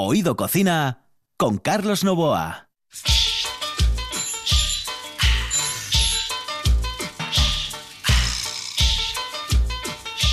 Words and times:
Oído 0.00 0.36
Cocina 0.36 1.06
con 1.36 1.58
Carlos 1.58 2.04
Novoa. 2.04 2.68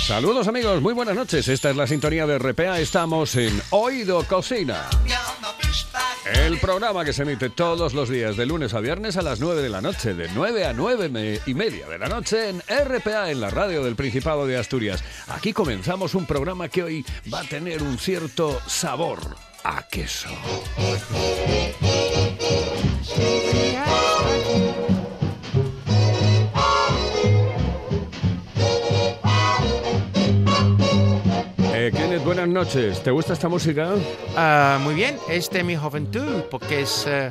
Saludos 0.06 0.46
amigos, 0.46 0.80
muy 0.80 0.94
buenas 0.94 1.16
noches. 1.16 1.48
Esta 1.48 1.70
es 1.70 1.76
la 1.76 1.88
sintonía 1.88 2.28
de 2.28 2.38
RPA. 2.38 2.78
Estamos 2.78 3.34
en 3.34 3.60
Oído 3.70 4.22
Cocina. 4.22 4.88
El 6.32 6.60
programa 6.60 7.04
que 7.04 7.12
se 7.12 7.22
emite 7.22 7.50
todos 7.50 7.92
los 7.92 8.08
días 8.08 8.36
de 8.36 8.46
lunes 8.46 8.72
a 8.72 8.78
viernes 8.78 9.16
a 9.16 9.22
las 9.22 9.40
9 9.40 9.62
de 9.62 9.68
la 9.68 9.80
noche, 9.80 10.14
de 10.14 10.28
9 10.32 10.64
a 10.64 10.74
9 10.74 11.40
y 11.44 11.54
media 11.54 11.88
de 11.88 11.98
la 11.98 12.06
noche 12.06 12.50
en 12.50 12.60
RPA, 12.60 13.32
en 13.32 13.40
la 13.40 13.50
radio 13.50 13.82
del 13.82 13.96
Principado 13.96 14.46
de 14.46 14.58
Asturias. 14.58 15.02
Aquí 15.26 15.52
comenzamos 15.52 16.14
un 16.14 16.24
programa 16.24 16.68
que 16.68 16.84
hoy 16.84 17.06
va 17.32 17.40
a 17.40 17.48
tener 17.48 17.82
un 17.82 17.98
cierto 17.98 18.60
sabor 18.68 19.45
a 19.66 19.82
queso. 19.90 20.28
Eh, 31.74 31.92
Kenneth, 31.92 32.24
buenas 32.24 32.48
noches. 32.48 33.02
¿Te 33.02 33.10
gusta 33.10 33.32
esta 33.32 33.48
música? 33.48 33.94
Ah, 34.36 34.78
muy 34.82 34.94
bien, 34.94 35.16
es 35.28 35.50
de 35.50 35.64
mi 35.64 35.76
juventud, 35.76 36.44
porque 36.50 36.82
es 36.82 37.04
eh, 37.08 37.30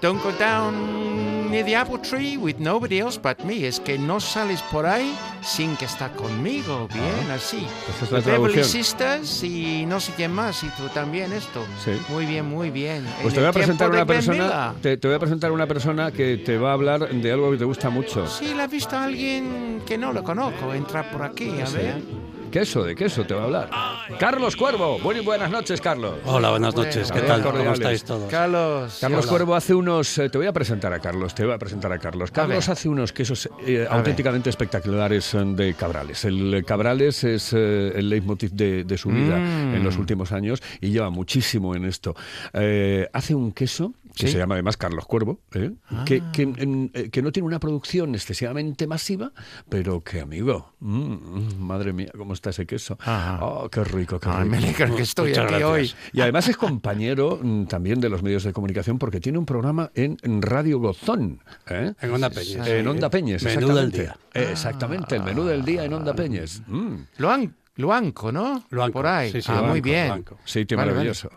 Don't 0.00 0.22
go 0.22 0.30
down 0.38 1.41
near 1.52 1.64
the 1.64 1.76
apple 1.76 1.98
tree 1.98 2.36
with 2.36 2.56
nobody 2.58 2.98
else 3.00 3.18
but 3.22 3.38
me. 3.44 3.66
Es 3.66 3.78
que 3.78 3.98
no 3.98 4.18
sales 4.20 4.60
por 4.72 4.86
ahí 4.86 5.14
sin 5.42 5.76
que 5.76 5.84
está 5.84 6.10
conmigo. 6.12 6.88
Bien, 6.92 7.30
así. 7.30 7.66
Esa 7.94 8.04
es 8.06 8.10
la 8.26 8.32
Beverly. 8.32 8.64
Sisters 8.64 9.44
y 9.44 9.84
no 9.86 10.00
sé 10.00 10.12
quién 10.16 10.32
más, 10.32 10.64
y 10.64 10.68
tú 10.70 10.88
también 10.94 11.32
esto. 11.32 11.64
Sí. 11.84 11.92
Muy 12.08 12.26
bien, 12.26 12.46
muy 12.46 12.70
bien. 12.70 13.04
Pues 13.22 13.34
En 13.34 13.34
te 13.34 13.40
voy 13.40 13.48
a 13.48 13.52
presentar 13.52 13.90
una 13.90 14.06
persona. 14.06 14.74
Te, 14.80 14.96
te 14.96 15.06
voy 15.08 15.16
a 15.16 15.20
presentar 15.20 15.52
una 15.52 15.66
persona 15.66 16.10
que 16.10 16.38
te 16.38 16.56
va 16.58 16.70
a 16.70 16.72
hablar 16.74 17.08
de 17.08 17.32
algo 17.32 17.50
que 17.50 17.58
te 17.58 17.64
gusta 17.64 17.90
mucho. 17.90 18.26
Sí, 18.26 18.54
la 18.54 18.64
he 18.64 18.68
visto 18.68 18.96
a 18.96 19.04
alguien 19.04 19.82
que 19.86 19.98
no 19.98 20.12
lo 20.12 20.24
conozco 20.24 20.72
entrar 20.74 21.10
por 21.12 21.22
aquí, 21.22 21.60
a 21.60 21.66
Sí. 21.66 21.76
ver. 21.76 22.21
Queso, 22.52 22.84
de 22.84 22.94
queso 22.94 23.24
te 23.24 23.32
va 23.32 23.40
a 23.40 23.44
hablar. 23.44 23.70
Carlos 24.18 24.56
Cuervo. 24.56 24.98
Muy 24.98 25.18
buenas 25.20 25.50
noches, 25.50 25.80
Carlos. 25.80 26.16
Hola, 26.26 26.50
buenas 26.50 26.76
noches. 26.76 27.10
¿Qué 27.10 27.20
tal? 27.22 27.42
¿Cómo 27.42 27.72
estáis 27.72 28.04
todos? 28.04 28.30
Carlos. 28.30 28.98
Carlos 29.00 29.20
hola. 29.24 29.30
Cuervo 29.30 29.54
hace 29.54 29.74
unos. 29.74 30.18
eh, 30.18 30.28
te 30.28 30.36
voy 30.36 30.46
a 30.46 30.52
presentar 30.52 30.92
a 30.92 30.98
Carlos, 31.00 31.34
te 31.34 31.46
voy 31.46 31.54
a 31.54 31.58
presentar 31.58 31.90
a 31.92 31.98
Carlos. 31.98 32.30
Carlos 32.30 32.68
hace 32.68 32.90
unos 32.90 33.12
quesos 33.14 33.48
eh, 33.66 33.86
auténticamente 33.88 34.50
espectaculares 34.50 35.32
eh, 35.32 35.38
de 35.44 35.72
Cabrales. 35.72 36.26
El 36.26 36.62
Cabrales 36.66 37.24
es 37.24 37.54
eh, 37.54 37.92
el 37.94 38.10
leitmotiv 38.10 38.50
de, 38.52 38.84
de 38.84 38.98
su 38.98 39.08
vida 39.08 39.38
Mm. 39.38 39.74
en 39.76 39.82
los 39.84 39.96
últimos 39.96 40.30
años 40.32 40.62
y 40.80 40.90
lleva 40.90 41.08
muchísimo 41.08 41.74
en 41.74 41.86
esto. 41.86 42.14
Eh, 42.52 43.08
hace 43.14 43.34
un 43.34 43.52
queso 43.52 43.94
que 44.14 44.26
Sí. 44.26 44.32
se 44.32 44.38
llama 44.38 44.54
además 44.54 44.76
Carlos 44.76 45.06
Cuervo, 45.06 45.40
¿eh? 45.54 45.72
que, 46.04 46.22
Ah. 46.24 46.32
que, 46.32 46.42
en- 46.42 46.90
eh, 46.94 47.10
que 47.10 47.22
no 47.22 47.32
tiene 47.32 47.46
una 47.46 47.58
producción 47.60 48.14
excesivamente 48.14 48.86
masiva, 48.86 49.32
pero 49.68 50.02
que, 50.02 50.20
amigo, 50.20 50.74
mm, 50.80 51.12
mm, 51.12 51.58
madre 51.58 51.92
mía, 51.92 52.10
cómo 52.16 52.34
está 52.34 52.50
ese 52.50 52.66
queso. 52.66 52.98
Ajá. 53.00 53.38
Oh, 53.44 53.68
qué 53.70 53.84
rico, 53.84 54.20
qué 54.20 54.28
Ay, 54.28 54.44
rico. 54.44 54.50
me 54.50 54.56
alegra 54.58 54.94
que 54.94 55.02
estoy 55.02 55.30
Muchas 55.30 55.44
aquí 55.46 55.54
gracias. 55.60 55.70
hoy. 55.70 55.94
Y 56.12 56.20
además 56.20 56.48
es 56.48 56.56
compañero 56.56 57.38
mm, 57.42 57.64
también 57.66 58.00
de 58.00 58.08
los 58.08 58.22
medios 58.22 58.44
de 58.44 58.52
comunicación 58.52 58.98
porque 58.98 59.20
tiene 59.20 59.38
un 59.38 59.46
programa 59.46 59.90
en, 59.94 60.18
Radio 60.42 60.78
Gozón. 60.78 61.40
¿eh? 61.68 61.94
En 62.00 62.10
Onda 62.12 62.30
Peñes. 62.30 62.66
En 62.66 62.86
Onda 62.88 63.08
Peñes, 63.10 63.42
Menú 63.44 63.68
del 63.74 63.86
exactamente. 63.86 64.00
día. 64.02 64.16
Eh, 64.34 64.48
exactamente, 64.52 65.16
el 65.16 65.22
menú 65.22 65.44
del 65.44 65.64
día 65.64 65.84
en 65.84 65.92
Onda 65.92 66.14
Peñes. 66.14 66.62
Mm, 66.66 66.94
Luan, 67.18 67.54
Luanco, 67.76 68.30
¿no? 68.32 68.64
Luanco, 68.70 68.92
Por 68.92 69.06
ahí. 69.06 69.32
sí, 69.32 69.40
sí, 69.42 69.50
ah, 69.54 69.62
muy 69.62 69.80
bien. 69.80 70.08
Luanco. 70.08 70.38
sitio 70.44 70.76
Vale, 70.76 70.90
maravilloso. 70.92 71.30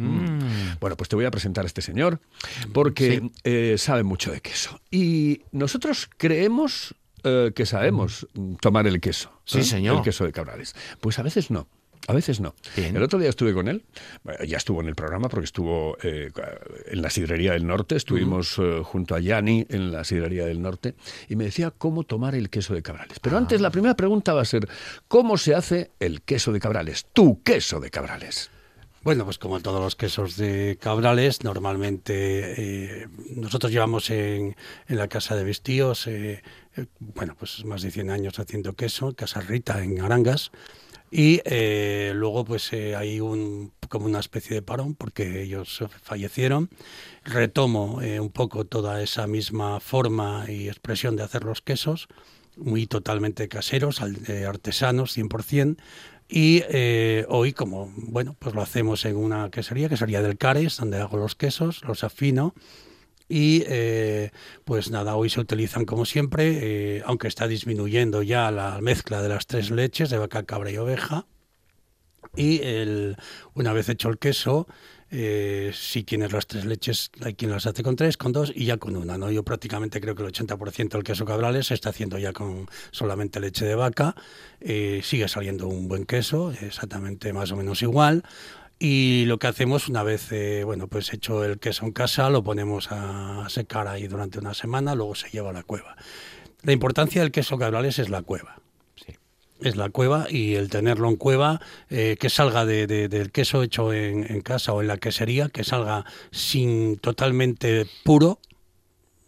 Mm. 0.00 0.78
Bueno, 0.80 0.96
pues 0.96 1.08
te 1.08 1.16
voy 1.16 1.24
a 1.24 1.30
presentar 1.30 1.64
a 1.64 1.66
este 1.66 1.82
señor 1.82 2.20
porque 2.72 3.20
Sí. 3.20 3.32
eh, 3.44 3.74
sabe 3.78 4.02
mucho 4.02 4.32
de 4.32 4.40
queso. 4.40 4.80
Y 4.90 5.42
nosotros 5.52 6.08
creemos 6.16 6.94
eh, 7.24 7.52
que 7.54 7.66
sabemos 7.66 8.26
tomar 8.60 8.86
el 8.86 9.00
queso. 9.00 9.30
Sí, 9.44 9.58
¿eh? 9.58 9.64
señor. 9.64 9.98
El 9.98 10.02
queso 10.02 10.24
de 10.24 10.32
Cabrales. 10.32 10.74
Pues 11.00 11.18
a 11.18 11.22
veces 11.22 11.50
no. 11.50 11.68
A 12.08 12.14
veces 12.14 12.40
no. 12.40 12.54
Bien. 12.76 12.96
El 12.96 13.02
otro 13.02 13.18
día 13.18 13.28
estuve 13.28 13.52
con 13.52 13.68
él, 13.68 13.84
bueno, 14.24 14.42
ya 14.44 14.56
estuvo 14.56 14.80
en 14.80 14.88
el 14.88 14.94
programa 14.94 15.28
porque 15.28 15.44
estuvo 15.44 15.98
eh, 16.02 16.32
en 16.86 17.02
la 17.02 17.10
Sidrería 17.10 17.52
del 17.52 17.66
Norte, 17.66 17.94
estuvimos 17.94 18.56
eh, 18.58 18.80
junto 18.82 19.14
a 19.14 19.20
Yanni 19.20 19.66
en 19.68 19.92
la 19.92 20.02
Sidrería 20.02 20.46
del 20.46 20.62
Norte 20.62 20.94
y 21.28 21.36
me 21.36 21.44
decía 21.44 21.70
cómo 21.70 22.04
tomar 22.04 22.34
el 22.34 22.48
queso 22.48 22.72
de 22.72 22.80
Cabrales. 22.82 23.20
Pero 23.20 23.36
antes 23.36 23.60
la 23.60 23.70
primera 23.70 23.94
pregunta 23.96 24.32
va 24.32 24.40
a 24.40 24.46
ser, 24.46 24.66
¿cómo 25.08 25.36
se 25.36 25.54
hace 25.54 25.90
el 26.00 26.22
queso 26.22 26.52
de 26.52 26.58
Cabrales? 26.60 27.04
Tu 27.12 27.42
queso 27.42 27.80
de 27.80 27.90
Cabrales. 27.90 28.50
Bueno, 29.02 29.24
pues 29.24 29.38
como 29.38 29.60
todos 29.60 29.80
los 29.80 29.96
quesos 29.96 30.36
de 30.36 30.76
Cabrales, 30.78 31.42
normalmente 31.42 33.02
eh, 33.02 33.08
nosotros 33.34 33.72
llevamos 33.72 34.10
en, 34.10 34.56
en 34.88 34.96
la 34.98 35.08
casa 35.08 35.34
de 35.36 35.44
Vestíos, 35.44 36.06
eh, 36.06 36.42
eh, 36.76 36.86
bueno, 36.98 37.34
pues 37.38 37.64
más 37.64 37.80
de 37.80 37.90
100 37.90 38.10
años 38.10 38.38
haciendo 38.38 38.74
queso, 38.74 39.14
Casa 39.14 39.40
Rita 39.40 39.82
en 39.82 40.02
Arangas. 40.02 40.50
Y 41.10 41.40
eh, 41.46 42.12
luego 42.14 42.44
pues 42.44 42.74
hay 42.74 43.20
un, 43.20 43.72
como 43.88 44.04
una 44.04 44.20
especie 44.20 44.54
de 44.56 44.62
parón 44.62 44.94
porque 44.94 45.42
ellos 45.42 45.82
fallecieron. 46.02 46.68
Retomo 47.24 48.00
un 48.20 48.30
poco 48.30 48.66
toda 48.66 49.02
esa 49.02 49.26
misma 49.26 49.80
forma 49.80 50.44
y 50.46 50.68
expresión 50.68 51.16
de 51.16 51.22
hacer 51.22 51.44
los 51.44 51.62
quesos, 51.62 52.06
muy 52.56 52.86
totalmente 52.86 53.48
caseros, 53.48 54.02
artesanos 54.02 55.16
100%. 55.16 55.78
Y 56.32 56.62
eh, 56.68 57.26
hoy, 57.28 57.52
como 57.52 57.92
bueno, 57.96 58.36
pues 58.38 58.54
lo 58.54 58.62
hacemos 58.62 59.04
en 59.04 59.16
una 59.16 59.50
quesería, 59.50 59.88
quesería 59.88 60.22
del 60.22 60.38
Cares, 60.38 60.76
donde 60.76 60.98
hago 60.98 61.16
los 61.16 61.34
quesos, 61.34 61.82
los 61.82 62.04
afino. 62.04 62.54
Y 63.28 63.64
eh, 63.66 64.30
pues 64.64 64.92
nada, 64.92 65.16
hoy 65.16 65.28
se 65.28 65.40
utilizan 65.40 65.84
como 65.84 66.04
siempre, 66.04 66.58
eh, 66.98 67.02
aunque 67.04 67.26
está 67.26 67.48
disminuyendo 67.48 68.22
ya 68.22 68.52
la 68.52 68.80
mezcla 68.80 69.20
de 69.22 69.28
las 69.28 69.48
tres 69.48 69.72
leches 69.72 70.08
de 70.10 70.18
vaca, 70.18 70.44
cabra 70.44 70.70
y 70.70 70.76
oveja. 70.76 71.26
Y 72.36 72.60
el, 72.62 73.16
una 73.54 73.72
vez 73.72 73.88
hecho 73.88 74.08
el 74.08 74.18
queso, 74.18 74.68
eh, 75.10 75.72
si 75.74 76.04
tienes 76.04 76.32
las 76.32 76.46
tres 76.46 76.64
leches, 76.64 77.10
hay 77.22 77.34
quien 77.34 77.50
las 77.50 77.66
hace 77.66 77.82
con 77.82 77.96
tres, 77.96 78.16
con 78.16 78.32
dos 78.32 78.52
y 78.54 78.66
ya 78.66 78.76
con 78.76 78.96
una. 78.96 79.18
¿no? 79.18 79.30
Yo 79.30 79.42
prácticamente 79.42 80.00
creo 80.00 80.14
que 80.14 80.22
el 80.22 80.32
80% 80.32 80.88
del 80.90 81.02
queso 81.02 81.24
cabrales 81.24 81.66
se 81.66 81.74
está 81.74 81.90
haciendo 81.90 82.18
ya 82.18 82.32
con 82.32 82.68
solamente 82.92 83.40
leche 83.40 83.64
de 83.64 83.74
vaca. 83.74 84.14
Eh, 84.60 85.00
sigue 85.02 85.26
saliendo 85.28 85.66
un 85.66 85.88
buen 85.88 86.06
queso, 86.06 86.52
exactamente 86.52 87.32
más 87.32 87.50
o 87.50 87.56
menos 87.56 87.82
igual. 87.82 88.22
Y 88.78 89.24
lo 89.26 89.38
que 89.38 89.48
hacemos 89.48 89.88
una 89.88 90.02
vez, 90.02 90.32
eh, 90.32 90.62
bueno, 90.64 90.88
pues 90.88 91.12
hecho 91.12 91.44
el 91.44 91.58
queso 91.58 91.84
en 91.84 91.92
casa, 91.92 92.30
lo 92.30 92.42
ponemos 92.42 92.88
a 92.90 93.46
secar 93.50 93.88
ahí 93.88 94.06
durante 94.06 94.38
una 94.38 94.54
semana, 94.54 94.94
luego 94.94 95.14
se 95.14 95.28
lleva 95.28 95.50
a 95.50 95.52
la 95.52 95.62
cueva. 95.64 95.96
La 96.62 96.72
importancia 96.72 97.20
del 97.20 97.30
queso 97.30 97.58
cabrales 97.58 97.98
es 97.98 98.08
la 98.08 98.22
cueva. 98.22 98.60
Es 99.62 99.76
la 99.76 99.90
cueva 99.90 100.26
y 100.30 100.54
el 100.54 100.68
tenerlo 100.70 101.08
en 101.08 101.16
cueva, 101.16 101.60
eh, 101.88 102.16
que 102.18 102.30
salga 102.30 102.64
de- 102.66 102.86
de- 102.86 103.08
del 103.08 103.30
queso 103.32 103.62
hecho 103.62 103.92
en, 103.92 104.24
en 104.30 104.40
casa 104.40 104.72
o 104.72 104.80
en 104.80 104.88
la 104.88 104.96
quesería, 104.98 105.48
que 105.48 105.64
salga 105.64 106.04
sin 106.30 106.96
totalmente 106.98 107.86
puro, 108.04 108.38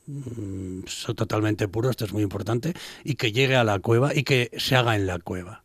mm, 0.06 0.81
totalmente 1.16 1.69
puro, 1.69 1.91
esto 1.91 2.04
es 2.04 2.12
muy 2.12 2.22
importante, 2.22 2.75
y 3.04 3.15
que 3.15 3.32
llegue 3.32 3.56
a 3.56 3.65
la 3.65 3.78
cueva 3.78 4.15
y 4.15 4.25
que 4.25 4.50
se 4.56 4.76
haga 4.76 4.97
en 4.97 5.06
la 5.06 5.19
cueva. 5.19 5.62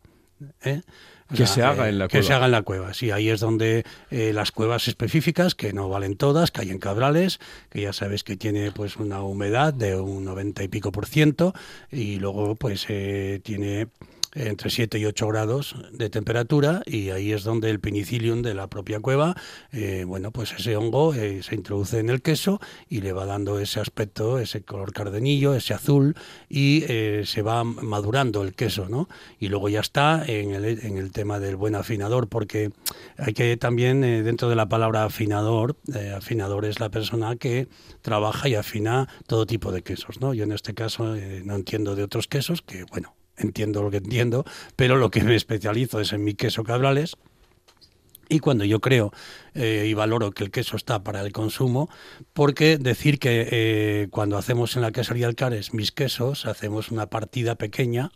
¿eh? 0.64 0.82
O 1.30 1.36
Que 1.36 1.46
se 1.46 1.62
haga 1.62 1.90
en 1.90 1.98
la 2.00 2.08
Que 2.08 2.20
cueva. 2.20 2.28
se 2.28 2.34
haga 2.34 2.46
en 2.46 2.52
la 2.54 2.62
cueva, 2.62 2.94
sí, 2.94 3.12
ahí 3.12 3.28
es 3.30 3.42
donde 3.42 3.84
eh, 4.12 4.32
las 4.34 4.52
cuevas 4.52 4.88
específicas, 4.88 5.56
que 5.56 5.74
no 5.74 5.90
valen 5.90 6.16
todas, 6.16 6.52
que 6.52 6.62
hay 6.62 6.70
en 6.70 6.80
Cabrales, 6.80 7.40
que 7.70 7.82
ya 7.82 7.92
sabes 7.92 8.24
que 8.24 8.38
tiene 8.38 8.72
pues 8.72 8.96
una 8.96 9.22
humedad 9.24 9.74
de 9.74 10.00
un 10.00 10.24
90 10.24 10.64
y 10.64 10.68
pico 10.70 10.92
por 10.94 11.06
ciento, 11.06 11.54
y 11.92 12.20
luego 12.20 12.56
pues 12.56 12.86
eh, 12.88 13.42
tiene 13.44 13.88
entre 14.36 14.70
7 14.70 15.00
y 15.00 15.06
8 15.06 15.28
grados 15.28 15.76
de 15.92 16.10
temperatura 16.10 16.82
y 16.86 17.10
ahí 17.10 17.32
es 17.32 17.44
donde 17.44 17.70
el 17.70 17.80
penicillium 17.80 18.42
de 18.42 18.54
la 18.54 18.68
propia 18.68 19.00
cueva, 19.00 19.36
eh, 19.72 20.04
bueno, 20.06 20.32
pues 20.32 20.54
ese 20.54 20.76
hongo 20.76 21.14
eh, 21.14 21.42
se 21.44 21.56
introduce 21.56 22.00
en 22.00 22.10
el 22.10 22.22
queso 22.22 22.60
y 22.90 23.02
le 23.02 23.14
va 23.14 23.26
dando 23.26 23.60
ese 23.60 23.80
aspecto, 23.80 24.40
ese 24.40 24.62
color 24.62 24.94
cardenillo, 24.94 25.54
ese 25.54 25.74
azul 25.74 26.16
y 26.50 26.84
eh, 26.88 27.24
se 27.26 27.42
va 27.42 27.64
madurando 27.64 28.44
el 28.44 28.54
queso, 28.54 28.88
¿no? 28.90 29.08
Y 29.40 29.50
luego 29.50 29.70
ya 29.70 29.80
está 29.80 30.24
en 30.26 30.54
el, 30.54 30.66
en 30.66 30.98
el 30.98 31.12
tema 31.12 31.40
del 31.40 31.56
buen 31.56 31.76
afinador, 31.76 32.28
porque 32.28 32.72
hay 33.18 33.34
que 33.34 33.58
también, 33.58 34.04
eh, 34.04 34.24
dentro 34.24 34.50
de 34.50 34.56
la 34.56 34.70
palabra 34.70 35.06
afinador, 35.06 35.76
eh, 35.94 36.14
afinador 36.16 36.66
es 36.66 36.80
la 36.80 36.90
persona 36.90 37.36
que 37.36 37.68
trabaja 38.02 38.48
y 38.48 38.56
afina 38.56 39.08
todo 39.28 39.46
tipo 39.46 39.72
de 39.72 39.82
quesos, 39.82 40.22
¿no? 40.22 40.34
Yo 40.34 40.44
en 40.44 40.52
este 40.52 40.74
caso 40.74 41.16
no 41.44 41.56
entiendo 41.56 41.96
de 41.96 42.04
otros 42.04 42.28
quesos, 42.28 42.62
que 42.62 42.84
bueno, 42.86 43.17
entiendo 43.38 43.82
lo 43.82 43.92
que 43.92 43.98
entiendo, 43.98 44.46
pero 44.76 44.98
lo 44.98 45.10
que 45.10 45.24
me 45.24 45.36
especializo 45.36 46.00
es 46.00 46.14
en 46.14 46.24
mi 46.24 46.34
queso 46.34 46.64
cabrales. 46.64 47.16
Y 48.30 48.40
cuando 48.40 48.66
yo 48.66 48.82
creo 48.82 49.14
eh, 49.54 49.86
y 49.88 49.94
valoro 49.94 50.32
que 50.32 50.44
el 50.44 50.52
queso 50.52 50.76
está 50.76 51.04
para 51.04 51.22
el 51.22 51.32
consumo, 51.32 51.90
porque 52.34 52.78
decir 52.78 53.20
que 53.20 53.48
eh, 53.50 54.08
cuando 54.12 54.38
hacemos 54.38 54.76
en 54.76 54.82
la 54.82 54.92
quesería 54.92 55.28
del 55.28 55.36
Cares 55.36 55.74
mis 55.74 55.94
quesos, 55.94 56.46
hacemos 56.46 56.92
una 56.92 57.08
partida 57.08 57.56
pequeña 57.56 58.12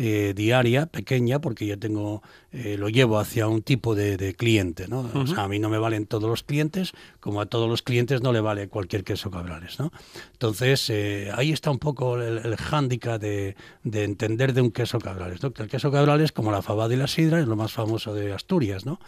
eh, 0.00 0.32
diaria, 0.32 0.86
pequeña, 0.86 1.40
porque 1.40 1.66
yo 1.66 1.76
tengo, 1.76 2.22
eh, 2.52 2.76
lo 2.78 2.88
llevo 2.88 3.18
hacia 3.18 3.48
un 3.48 3.62
tipo 3.62 3.96
de, 3.96 4.32
cliente, 4.38 4.86
¿no? 4.86 5.10
O 5.12 5.26
sea, 5.26 5.42
a 5.42 5.48
mí 5.48 5.58
no 5.58 5.68
me 5.68 5.78
valen 5.78 6.06
todos 6.06 6.30
los 6.30 6.44
clientes, 6.44 6.92
como 7.18 7.40
a 7.40 7.46
todos 7.46 7.68
los 7.68 7.82
clientes 7.82 8.22
no 8.22 8.32
le 8.32 8.40
vale 8.40 8.68
cualquier 8.68 9.02
queso 9.02 9.32
cabrales, 9.32 9.80
¿no? 9.80 9.90
Entonces, 10.32 10.92
ahí 11.34 11.50
está 11.50 11.72
un 11.72 11.80
poco 11.80 12.16
el, 12.20 12.56
hándicap 12.56 13.20
de, 13.20 13.56
entender 13.82 14.52
de 14.52 14.60
un 14.60 14.70
queso 14.70 15.00
cabrales, 15.00 15.42
¿no? 15.42 15.52
El 15.56 15.68
queso 15.68 15.90
cabrales, 15.90 16.30
como 16.30 16.52
la 16.52 16.62
fabada 16.62 16.94
y 16.94 16.96
la 16.96 17.08
sidra, 17.08 17.40
es 17.40 17.48
lo 17.48 17.56
más 17.56 17.72
famoso 17.72 18.14
de 18.14 18.32
Asturias, 18.32 18.86
¿no? 18.86 19.00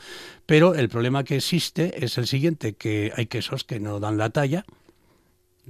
Pero 0.45 0.75
el 0.75 0.89
problema 0.89 1.23
que 1.23 1.37
existe 1.37 2.05
es 2.05 2.19
el 2.19 2.27
siguiente, 2.27 2.73
que 2.73 3.13
hay 3.17 3.27
quesos 3.27 3.63
que 3.63 3.79
no 3.79 4.01
dan 4.01 4.19
la 4.19 4.31
talla, 4.31 4.65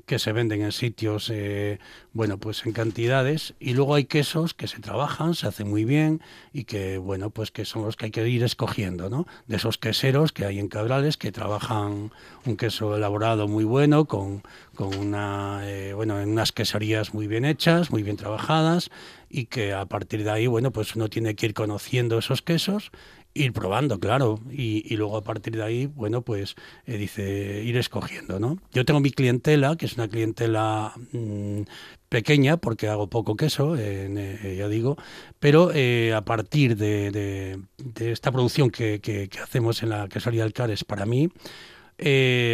que 0.07 0.19
se 0.19 0.33
venden 0.33 0.63
en 0.63 0.73
sitios, 0.73 1.31
eh, 1.33 1.79
bueno, 2.13 2.39
pues 2.39 2.65
en 2.67 2.73
cantidades, 2.73 3.55
y 3.61 3.75
luego 3.75 3.95
hay 3.95 4.05
quesos 4.05 4.55
que 4.55 4.67
se 4.67 4.81
trabajan, 4.81 5.35
se 5.35 5.47
hacen 5.47 5.69
muy 5.69 5.85
bien 5.85 6.21
y 6.53 6.65
que, 6.65 6.99
bueno, 6.99 7.31
pues 7.31 7.51
que 7.51 7.65
son 7.65 7.85
los 7.85 7.97
que 7.97 8.07
hay 8.07 8.11
que 8.11 8.29
ir 8.29 8.43
escogiendo, 8.43 9.11
¿no? 9.11 9.27
De 9.47 9.57
esos 9.57 9.79
queseros 9.79 10.33
que 10.33 10.45
hay 10.45 10.59
en 10.59 10.69
Cabrales 10.69 11.17
que 11.17 11.33
trabajan 11.33 12.11
un 12.45 12.57
queso 12.57 12.97
elaborado 12.97 13.49
muy 13.49 13.65
bueno, 13.65 14.07
con, 14.07 14.43
con 14.75 14.95
una, 14.97 15.61
eh, 15.65 15.93
bueno, 15.93 16.21
en 16.21 16.31
unas 16.31 16.53
queserías 16.53 17.15
muy 17.15 17.27
bien 17.27 17.45
hechas, 17.45 17.91
muy 17.91 18.03
bien 18.03 18.17
trabajadas, 18.17 18.91
y 19.29 19.47
que 19.47 19.73
a 19.73 19.87
partir 19.87 20.25
de 20.25 20.31
ahí, 20.31 20.47
bueno, 20.47 20.73
pues 20.73 20.97
uno 20.97 21.09
tiene 21.09 21.37
que 21.37 21.47
ir 21.47 21.55
conociendo 21.55 22.19
esos 22.19 22.43
quesos 22.43 22.91
ir 23.35 23.53
probando, 23.53 24.01
claro, 24.01 24.41
y, 24.51 24.97
luego 24.97 25.17
a 25.17 25.23
partir 25.23 25.57
de 25.57 25.63
ahí, 25.63 25.87
bueno, 25.87 26.23
pues 26.23 26.57
eh, 26.87 26.97
dice, 26.97 27.63
ir 27.65 27.77
escogiendo, 27.77 28.41
¿no? 28.41 28.59
Yo 28.73 28.85
tengo 28.85 29.01
mi 29.01 29.11
clientela, 29.11 29.77
que 29.77 29.87
es 29.87 29.95
una 29.95 30.09
clientela 30.09 30.93
mm, 31.13 31.63
pequeña, 32.09 32.57
porque 32.57 32.89
hago 32.89 33.09
poco 33.09 33.37
queso, 33.37 33.77
eh, 33.79 34.57
ya 34.59 34.69
digo, 34.69 34.97
pero 35.39 35.71
eh, 35.73 36.13
a 36.13 36.25
partir 36.25 36.77
de, 36.77 37.61
esta 38.01 38.33
producción 38.33 38.71
que, 38.71 39.01
que, 39.01 39.29
hacemos 39.43 39.83
en 39.83 39.91
la 39.91 40.09
quesería 40.09 40.45
Alcares 40.45 40.85
para 40.85 41.07
mí, 41.07 41.31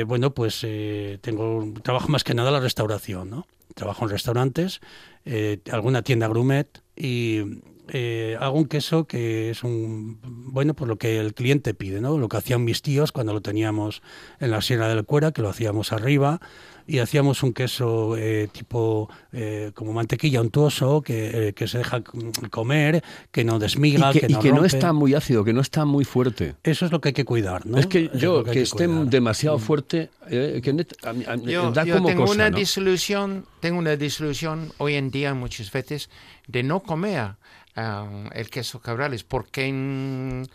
bueno, 0.06 0.34
pues 0.34 0.66
tengo 1.20 1.72
trabajo 1.82 2.08
más 2.08 2.24
que 2.24 2.34
nada 2.34 2.50
la 2.50 2.60
restauración, 2.60 3.30
¿no? 3.30 3.46
Trabajo 3.74 4.04
en 4.04 4.10
restaurantes, 4.10 4.80
alguna 5.70 6.02
tienda 6.02 6.26
grumet 6.28 6.82
y 6.96 7.42
eh, 7.88 8.36
hago 8.40 8.58
un 8.58 8.66
queso 8.66 9.04
que 9.06 9.50
es 9.50 9.62
un 9.62 10.18
bueno 10.22 10.74
por 10.74 10.88
lo 10.88 10.96
que 10.96 11.18
el 11.18 11.34
cliente 11.34 11.72
pide 11.72 12.00
no 12.00 12.18
lo 12.18 12.28
que 12.28 12.36
hacían 12.36 12.64
mis 12.64 12.82
tíos 12.82 13.12
cuando 13.12 13.32
lo 13.32 13.42
teníamos 13.42 14.02
en 14.40 14.50
la 14.50 14.60
sierra 14.60 14.88
del 14.88 15.04
cuera 15.04 15.30
que 15.30 15.40
lo 15.40 15.48
hacíamos 15.48 15.92
arriba 15.92 16.40
y 16.88 16.98
hacíamos 16.98 17.42
un 17.42 17.52
queso 17.52 18.16
eh, 18.16 18.48
tipo 18.50 19.08
eh, 19.32 19.70
como 19.74 19.92
mantequilla 19.92 20.40
untuoso 20.40 21.02
que, 21.02 21.52
que, 21.54 21.66
se 21.66 21.78
deja 21.78 22.02
comer 22.50 23.02
que 23.32 23.44
no 23.44 23.58
desmiga 23.58 24.10
y 24.14 24.20
que, 24.20 24.28
no, 24.28 24.38
y 24.38 24.42
que 24.42 24.52
no 24.52 24.64
está 24.64 24.92
muy 24.92 25.14
ácido 25.14 25.44
que 25.44 25.52
no 25.52 25.60
está 25.60 25.84
muy 25.84 26.04
fuerte. 26.04 26.54
Eso 26.62 26.86
es 26.86 26.92
lo 26.92 27.00
que 27.00 27.10
hay 27.10 27.12
que 27.12 27.24
cuidar 27.24 27.66
no 27.66 27.78
es 27.78 27.86
que 27.86 28.10
yo 28.14 28.42
que, 28.42 28.62
esté 28.62 28.88
demasiado 28.88 29.58
mm. 29.58 29.60
fuerte 29.60 30.10
que 30.28 30.86
yo, 31.44 31.72
tengo 31.72 32.30
una 32.30 32.50
disolución 32.50 33.46
tengo 33.60 33.78
una 33.78 33.96
disolución 33.96 34.72
hoy 34.78 34.94
en 34.94 35.10
día 35.10 35.34
muchas 35.34 35.70
veces 35.70 36.10
de 36.48 36.62
no 36.62 36.80
comer 36.80 37.36
el 37.76 38.50
queso 38.50 38.80
cabrales, 38.80 39.24
porque 39.24 39.66
en, 39.66 40.46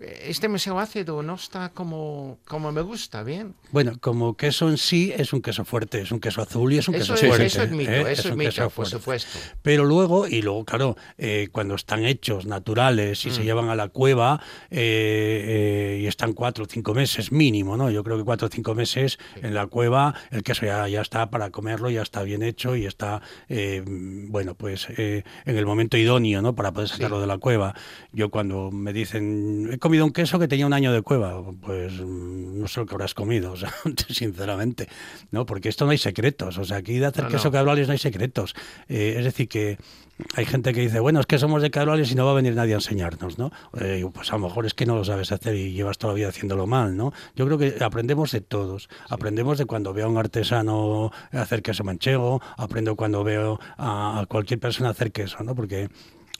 es 0.00 0.40
demasiado 0.40 0.78
ácido, 0.78 1.22
no 1.22 1.34
está 1.34 1.70
como, 1.70 2.38
como 2.46 2.72
me 2.72 2.80
gusta, 2.82 3.22
bien. 3.22 3.54
Bueno, 3.70 3.92
como 4.00 4.36
queso 4.36 4.68
en 4.68 4.78
sí 4.78 5.12
es 5.16 5.32
un 5.32 5.42
queso 5.42 5.64
fuerte, 5.64 6.00
es 6.00 6.12
un 6.12 6.20
queso 6.20 6.42
azul 6.42 6.72
y 6.72 6.78
es 6.78 6.88
un 6.88 6.94
queso 6.94 7.16
fuerte. 7.16 7.46
Eso 7.46 7.62
es 7.62 7.70
mito, 7.70 7.90
¿eh? 7.90 8.12
eso 8.12 8.28
es, 8.28 8.36
mito, 8.36 8.70
por 8.70 8.86
supuesto. 8.86 9.38
Pero 9.62 9.84
luego, 9.84 10.26
y 10.26 10.42
luego, 10.42 10.64
claro, 10.64 10.96
eh, 11.16 11.48
cuando 11.52 11.74
están 11.74 12.04
hechos 12.04 12.46
naturales 12.46 13.24
y 13.26 13.30
se 13.30 13.40
mm. 13.40 13.44
llevan 13.44 13.68
a 13.68 13.76
la 13.76 13.88
cueva 13.88 14.40
eh, 14.70 16.00
y 16.02 16.06
están 16.06 16.32
cuatro 16.32 16.64
o 16.64 16.66
cinco 16.68 16.94
meses 16.94 17.32
mínimo, 17.32 17.76
¿no? 17.76 17.90
Yo 17.90 18.04
creo 18.04 18.18
que 18.18 18.24
cuatro 18.24 18.46
o 18.48 18.50
cinco 18.50 18.74
meses 18.74 19.18
en 19.42 19.54
la 19.54 19.66
cueva 19.66 20.14
el 20.30 20.42
queso 20.42 20.66
ya, 20.66 20.88
ya 20.88 21.00
está 21.00 21.30
para 21.30 21.50
comerlo, 21.50 21.90
ya 21.90 22.02
está 22.02 22.22
bien 22.22 22.42
hecho 22.42 22.76
y 22.76 22.86
está, 22.86 23.22
bueno, 23.48 24.54
pues 24.54 24.88
en 24.90 25.24
el 25.44 25.66
momento 25.66 25.96
idóneo, 25.96 26.42
¿no? 26.42 26.54
Para 26.54 26.72
poder 26.72 26.88
sacarlo 26.88 27.20
de 27.20 27.26
la 27.26 27.38
cueva. 27.38 27.74
Yo 28.12 28.30
cuando 28.30 28.70
me 28.70 28.92
dicen 28.92 29.78
comido 29.88 30.04
un 30.04 30.12
queso 30.12 30.38
que 30.38 30.48
tenía 30.48 30.66
un 30.66 30.74
año 30.74 30.92
de 30.92 31.00
cueva. 31.00 31.42
Pues 31.62 31.94
mm, 31.94 32.60
no 32.60 32.68
sé 32.68 32.80
lo 32.80 32.86
que 32.86 32.94
habrás 32.94 33.14
comido, 33.14 33.54
sinceramente. 34.10 34.86
¿no? 35.30 35.46
Porque 35.46 35.70
esto 35.70 35.86
no 35.86 35.92
hay 35.92 35.98
secretos. 35.98 36.58
O 36.58 36.64
sea, 36.64 36.76
aquí 36.76 36.98
de 36.98 37.06
hacer 37.06 37.26
queso 37.28 37.50
cabrales 37.50 37.86
no 37.86 37.92
hay 37.92 37.98
secretos. 37.98 38.54
Eh, 38.86 39.14
es 39.16 39.24
decir, 39.24 39.48
que 39.48 39.78
hay 40.36 40.44
gente 40.44 40.74
que 40.74 40.82
dice, 40.82 41.00
bueno, 41.00 41.20
es 41.20 41.26
que 41.26 41.38
somos 41.38 41.62
de 41.62 41.70
cabrales 41.70 42.12
y 42.12 42.16
no 42.16 42.26
va 42.26 42.32
a 42.32 42.34
venir 42.34 42.54
nadie 42.54 42.74
a 42.74 42.76
enseñarnos, 42.76 43.38
¿no? 43.38 43.50
Eh, 43.80 44.04
pues 44.12 44.30
a 44.30 44.36
lo 44.36 44.40
mejor 44.40 44.66
es 44.66 44.74
que 44.74 44.84
no 44.84 44.94
lo 44.94 45.04
sabes 45.06 45.32
hacer 45.32 45.54
y 45.54 45.72
llevas 45.72 45.96
toda 45.96 46.12
la 46.12 46.16
vida 46.16 46.28
haciéndolo 46.28 46.66
mal, 46.66 46.94
¿no? 46.94 47.14
Yo 47.34 47.46
creo 47.46 47.56
que 47.56 47.82
aprendemos 47.82 48.30
de 48.32 48.42
todos. 48.42 48.90
Aprendemos 49.08 49.56
de 49.56 49.64
cuando 49.64 49.94
veo 49.94 50.04
a 50.04 50.10
un 50.10 50.18
artesano 50.18 51.12
hacer 51.32 51.62
queso 51.62 51.82
manchego, 51.82 52.42
aprendo 52.58 52.94
cuando 52.94 53.24
veo 53.24 53.58
a 53.78 54.26
cualquier 54.28 54.60
persona 54.60 54.90
hacer 54.90 55.12
queso, 55.12 55.42
¿no? 55.44 55.54
Porque 55.54 55.88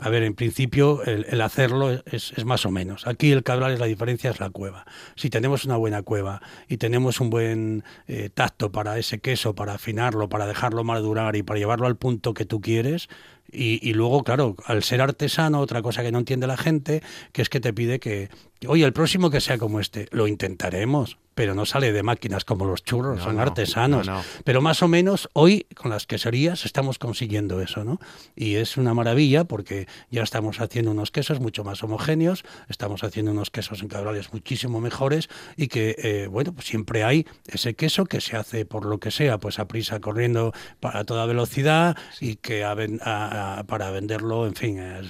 a 0.00 0.10
ver, 0.10 0.22
en 0.22 0.34
principio 0.34 1.02
el, 1.04 1.40
hacerlo 1.40 1.90
es, 2.06 2.44
más 2.44 2.64
o 2.64 2.70
menos. 2.70 3.06
Aquí 3.06 3.32
el 3.32 3.42
es 3.46 3.78
la 3.80 3.86
diferencia 3.86 4.30
es 4.30 4.38
la 4.38 4.48
cueva. 4.48 4.86
Si 5.16 5.28
tenemos 5.28 5.64
una 5.64 5.76
buena 5.76 6.02
cueva 6.02 6.40
y 6.68 6.76
tenemos 6.76 7.20
un 7.20 7.30
buen 7.30 7.84
eh, 8.06 8.30
tacto 8.32 8.70
para 8.70 8.96
ese 8.98 9.18
queso, 9.18 9.56
para 9.56 9.74
afinarlo, 9.74 10.28
para 10.28 10.46
dejarlo 10.46 10.84
madurar 10.84 11.34
y 11.34 11.42
para 11.42 11.58
llevarlo 11.58 11.88
al 11.88 11.96
punto 11.96 12.32
que 12.32 12.44
tú 12.44 12.60
quieres, 12.60 13.08
y, 13.50 13.86
y, 13.88 13.94
luego, 13.94 14.22
claro, 14.24 14.56
al 14.66 14.82
ser 14.82 15.00
artesano, 15.00 15.60
otra 15.60 15.82
cosa 15.82 16.02
que 16.02 16.12
no 16.12 16.18
entiende 16.18 16.46
la 16.46 16.56
gente, 16.56 17.02
que 17.32 17.42
es 17.42 17.48
que 17.48 17.60
te 17.60 17.72
pide 17.72 17.98
que, 17.98 18.28
oye, 18.66 18.84
el 18.84 18.92
próximo 18.92 19.30
que 19.30 19.40
sea 19.40 19.58
como 19.58 19.80
este, 19.80 20.08
lo 20.10 20.26
intentaremos, 20.26 21.18
pero 21.38 21.54
no 21.54 21.66
sale 21.66 21.92
de 21.92 22.02
máquinas 22.02 22.44
como 22.44 22.64
los 22.64 22.82
churros, 22.82 23.22
son 23.22 23.38
artesanos. 23.38 24.10
pero 24.42 24.60
más 24.60 24.82
o 24.82 24.88
menos 24.88 25.28
hoy 25.34 25.68
con 25.76 25.88
las 25.88 26.04
queserías 26.04 26.64
estamos 26.64 26.98
consiguiendo 26.98 27.60
eso, 27.60 27.84
¿no? 27.84 28.00
Y 28.34 28.56
es 28.56 28.76
una 28.76 28.92
maravilla 28.92 29.44
porque 29.44 29.86
ya 30.10 30.24
estamos 30.24 30.60
haciendo 30.60 30.90
unos 30.90 31.12
quesos 31.12 31.38
mucho 31.38 31.62
más 31.62 31.80
homogéneos, 31.84 32.44
estamos 32.68 33.04
haciendo 33.04 33.30
unos 33.30 33.50
quesos 33.50 33.82
en 33.82 33.88
cabrales 33.88 34.32
muchísimo 34.32 34.80
mejores 34.80 35.28
y 35.56 35.68
que, 35.68 35.94
eh, 35.98 36.26
bueno, 36.26 36.52
pues 36.52 36.66
siempre 36.66 37.04
hay 37.04 37.24
ese 37.46 37.74
queso 37.74 38.06
que 38.06 38.20
se 38.20 38.36
hace 38.36 38.64
por 38.64 38.84
lo 38.84 38.98
que 38.98 39.12
sea, 39.12 39.38
pues 39.38 39.60
a 39.60 39.68
prisa, 39.68 40.00
corriendo 40.00 40.52
para 40.80 41.04
toda 41.04 41.24
velocidad 41.24 41.96
y 42.20 42.34
que 42.34 42.64
a, 42.64 42.74
para 43.66 43.90
venderlo, 43.90 44.46
en 44.46 44.54
fin, 44.54 44.80
a, 44.80 45.00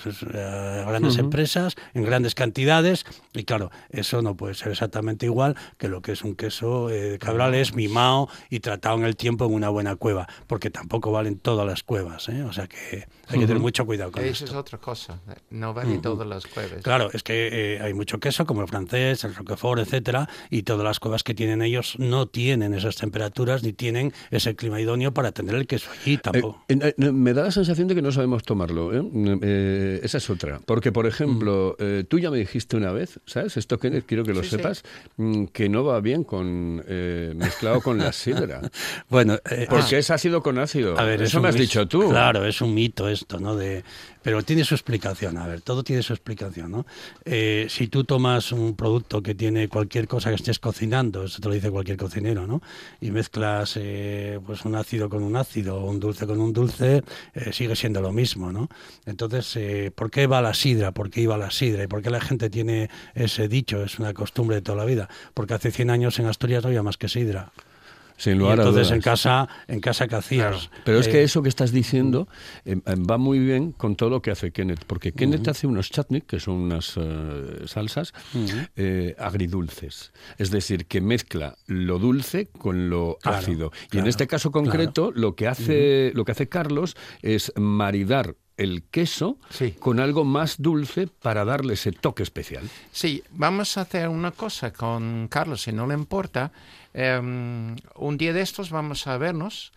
grandes 0.87 1.19
empresas, 1.19 1.77
en 1.95 2.05
grandes 2.05 2.35
cantidades. 2.35 3.05
Y 3.33 3.45
claro, 3.45 3.71
eso 3.91 4.23
no 4.23 4.37
puede 4.37 4.55
ser 4.55 4.73
exactamente 4.73 5.27
igual 5.27 5.57
que 5.77 5.89
lo 5.89 6.03
que 6.03 6.13
es 6.13 6.23
un 6.23 6.35
queso 6.35 6.91
eh, 6.91 7.11
de 7.11 7.19
cabrales 7.19 7.75
mimado 7.75 8.29
y 8.51 8.61
tratado 8.61 8.97
en 8.97 9.05
el 9.05 9.17
tiempo 9.17 9.47
en 9.47 9.55
una 9.55 9.69
buena 9.69 9.97
cueva, 9.97 10.29
porque 10.47 10.71
tampoco 10.71 11.13
valen 11.13 11.39
todas 11.39 11.67
las 11.67 11.83
cuevas. 11.83 12.29
¿eh? 12.29 12.43
O 12.43 12.53
sea 12.53 12.67
que 12.67 13.07
hay 13.29 13.39
que 13.39 13.47
tener 13.47 13.61
mucho 13.61 13.85
cuidado 13.87 14.13
con 14.13 14.25
eso. 14.25 14.45
Eso 14.45 14.53
es 14.53 14.59
otra 14.59 14.79
cosa, 14.79 15.21
no 15.51 15.75
valen 15.75 16.01
todas 16.01 16.27
las 16.27 16.47
cuevas. 16.47 16.83
Claro, 16.83 17.11
es 17.13 17.23
que 17.23 17.75
eh, 17.77 17.81
hay 17.81 17.95
mucho 17.95 18.19
queso, 18.19 18.47
como 18.47 18.63
el 18.63 18.69
francés, 18.69 19.25
el 19.25 19.35
roquefort, 19.35 19.81
etcétera, 19.81 20.29
y 20.51 20.63
todas 20.63 20.85
las 20.85 21.01
cuevas 21.01 21.23
que 21.23 21.35
tienen 21.35 21.63
ellos 21.63 21.97
no 21.99 22.27
tienen 22.27 22.75
esas 22.75 22.97
temperaturas 22.97 23.63
ni 23.63 23.73
tienen 23.73 24.13
ese 24.31 24.55
clima 24.57 24.81
idóneo 24.81 25.13
para 25.13 25.33
tener 25.33 25.55
el 25.55 25.67
queso 25.67 25.91
allí 25.91 26.19
tampoco. 26.19 26.65
me 26.97 27.33
da 27.33 27.45
la 27.45 27.51
sensación 27.51 27.89
de 27.89 27.95
que 27.95 28.03
no 28.03 28.13
sabemos 28.19 28.43
tomarlo. 28.43 28.93
esa 28.93 30.19
es 30.19 30.31
otra. 30.31 30.61
Porque, 30.65 30.93
por 30.93 31.07
ejemplo, 31.07 31.77
tú 32.09 32.19
ya 32.19 32.31
me 32.31 32.39
dijiste 32.39 32.77
una 32.77 32.93
vez, 32.93 33.21
¿sabes? 33.27 33.57
Esto 33.57 33.79
que 33.79 34.03
quiero 34.03 34.25
que 34.25 34.35
lo 34.35 34.43
sepas, 34.43 34.83
mm, 35.17 35.47
que 35.47 35.69
no 35.69 35.85
va 35.85 36.01
bien 36.01 36.25
con 36.25 36.83
eh, 36.87 37.33
mezclado 37.35 37.81
con 37.81 37.99
la 37.99 38.13
sidra. 38.13 38.61
bueno, 39.09 39.39
eh, 39.51 39.67
porque 39.69 39.99
es 39.99 40.11
ácido 40.11 40.43
con 40.43 40.59
ácido. 40.59 40.99
A 40.99 41.05
ver, 41.05 41.23
eso 41.23 41.41
me 41.41 41.49
has 41.49 41.55
dicho 41.55 41.87
tú. 41.87 42.09
Claro, 42.09 42.45
es 42.45 42.61
un 42.61 42.75
mito 42.75 43.09
esto, 43.09 43.39
¿no? 43.39 43.57
De 43.57 43.85
pero 44.23 44.43
tiene 44.43 44.65
su 44.65 44.75
explicación, 44.75 45.39
a 45.39 45.47
ver, 45.47 45.61
todo 45.61 45.83
tiene 45.83 46.03
su 46.03 46.13
explicación, 46.13 46.71
¿no? 46.71 46.87
Eh, 47.25 47.67
si 47.69 47.89
tú 47.89 48.05
tomas 48.05 48.53
un 48.53 48.75
producto 48.75 49.23
que 49.23 49.35
tiene 49.35 49.69
cualquier 49.69 50.09
cosa 50.09 50.31
que 50.31 50.37
estés 50.37 50.59
cocinando, 50.59 51.25
eso 51.25 51.41
te 51.41 51.49
lo 51.49 51.55
dice 51.55 51.71
cualquier 51.71 51.97
cocinero, 51.97 52.47
¿no? 52.47 52.61
Y 53.01 53.11
mezclas 53.11 53.75
eh, 53.77 54.41
pues 54.45 54.65
un 54.65 54.75
ácido 54.75 55.09
con 55.09 55.23
un 55.23 55.37
ácido, 55.37 55.85
un 55.85 56.01
dulce 56.01 56.27
con 56.27 56.41
un 56.41 56.53
dulce, 56.53 57.03
eh, 57.35 57.53
sigue 57.53 57.77
siendo 57.77 58.01
lo 58.01 58.13
mismo, 58.13 58.53
¿no? 58.53 58.69
Entonces, 59.07 59.93
¿por 59.93 60.11
qué 60.11 60.27
va 60.27 60.43
la 60.43 60.55
sidra? 60.55 60.93
¿Por 60.93 61.11
qué 61.11 61.23
iba 61.23 61.37
la 61.37 61.51
sidra? 61.51 61.85
¿Y 61.85 61.87
por 61.87 62.03
qué 62.03 62.11
la 62.11 62.21
gente 62.21 62.51
tiene 62.51 62.91
ese 63.15 63.49
dicho? 63.49 63.83
Es 63.83 63.99
una 63.99 64.15
costumbre 64.15 64.57
de 64.57 64.63
toda 64.63 64.79
la 64.79 64.85
vida. 64.85 65.09
Porque 65.35 65.55
hace 65.55 65.71
100 65.71 65.91
años 65.91 66.19
en 66.19 66.27
Asturias 66.27 66.63
no 66.63 66.69
había 66.69 66.83
más 66.83 66.97
que 66.97 67.09
sidra. 67.09 67.53
Sin 68.19 68.39
lugar 68.39 68.59
entonces 68.59 68.91
en 68.91 69.01
casa, 69.01 69.49
en 69.69 69.81
casa 69.81 70.07
¿qué 70.09 70.17
hacías? 70.17 70.71
Pero 70.85 70.99
es 70.99 71.09
que 71.09 71.21
eh, 71.21 71.23
eso 71.23 71.43
que 71.43 71.49
estás 71.49 71.73
diciendo 71.73 72.29
em, 72.65 72.83
em, 72.85 73.07
va 73.09 73.17
muy 73.17 73.39
bien 73.39 73.73
con 73.73 73.97
todo 73.97 74.11
lo 74.11 74.21
que 74.21 74.33
hace 74.33 74.51
Kenneth, 74.51 74.85
porque 74.87 75.13
Kenneth 75.13 75.47
hace 75.49 75.67
unos 75.67 75.91
chutney, 75.91 76.21
que 76.23 76.41
son 76.41 76.55
unas 76.55 76.95
eh, 76.97 77.63
salsas 77.67 78.13
eh, 78.77 79.15
agridulces. 79.19 80.13
Es 80.37 80.51
decir, 80.51 80.87
que 80.87 81.01
mezcla 81.01 81.57
lo 81.67 81.99
dulce 81.99 82.49
con 82.49 82.91
lo 82.91 83.19
ácido. 83.23 83.71
y 83.93 83.99
en 83.99 84.07
este 84.09 84.27
caso 84.27 84.51
concreto, 84.51 85.13
lo 85.15 85.35
que 85.37 85.47
hace, 85.47 86.11
lo 86.15 86.25
que 86.25 86.33
hace 86.33 86.49
Carlos 86.49 86.97
es 87.23 87.53
maridar 87.57 88.35
el 88.59 88.83
queso 88.83 89.39
Sí. 89.51 89.73
con 89.79 90.01
algo 90.01 90.25
más 90.25 90.61
dulce 90.61 91.07
para 91.07 91.45
darle 91.45 91.75
ese 91.75 91.93
toque 91.93 92.25
especial. 92.25 92.69
Sí, 92.91 93.23
vamos 93.31 93.79
a 93.79 93.83
hacer 93.83 94.09
una 94.09 94.33
cosa 94.33 94.73
con 94.73 95.29
Carlos, 95.29 95.63
si 95.63 95.73
no 95.73 95.87
le 95.87 95.95
importa. 95.95 96.53
Em, 96.95 97.77
un 97.97 98.17
día 98.19 98.33
de 98.33 98.41
estos 98.41 98.71
vamos 98.71 99.07
a 99.07 99.19
vernos 99.19 99.73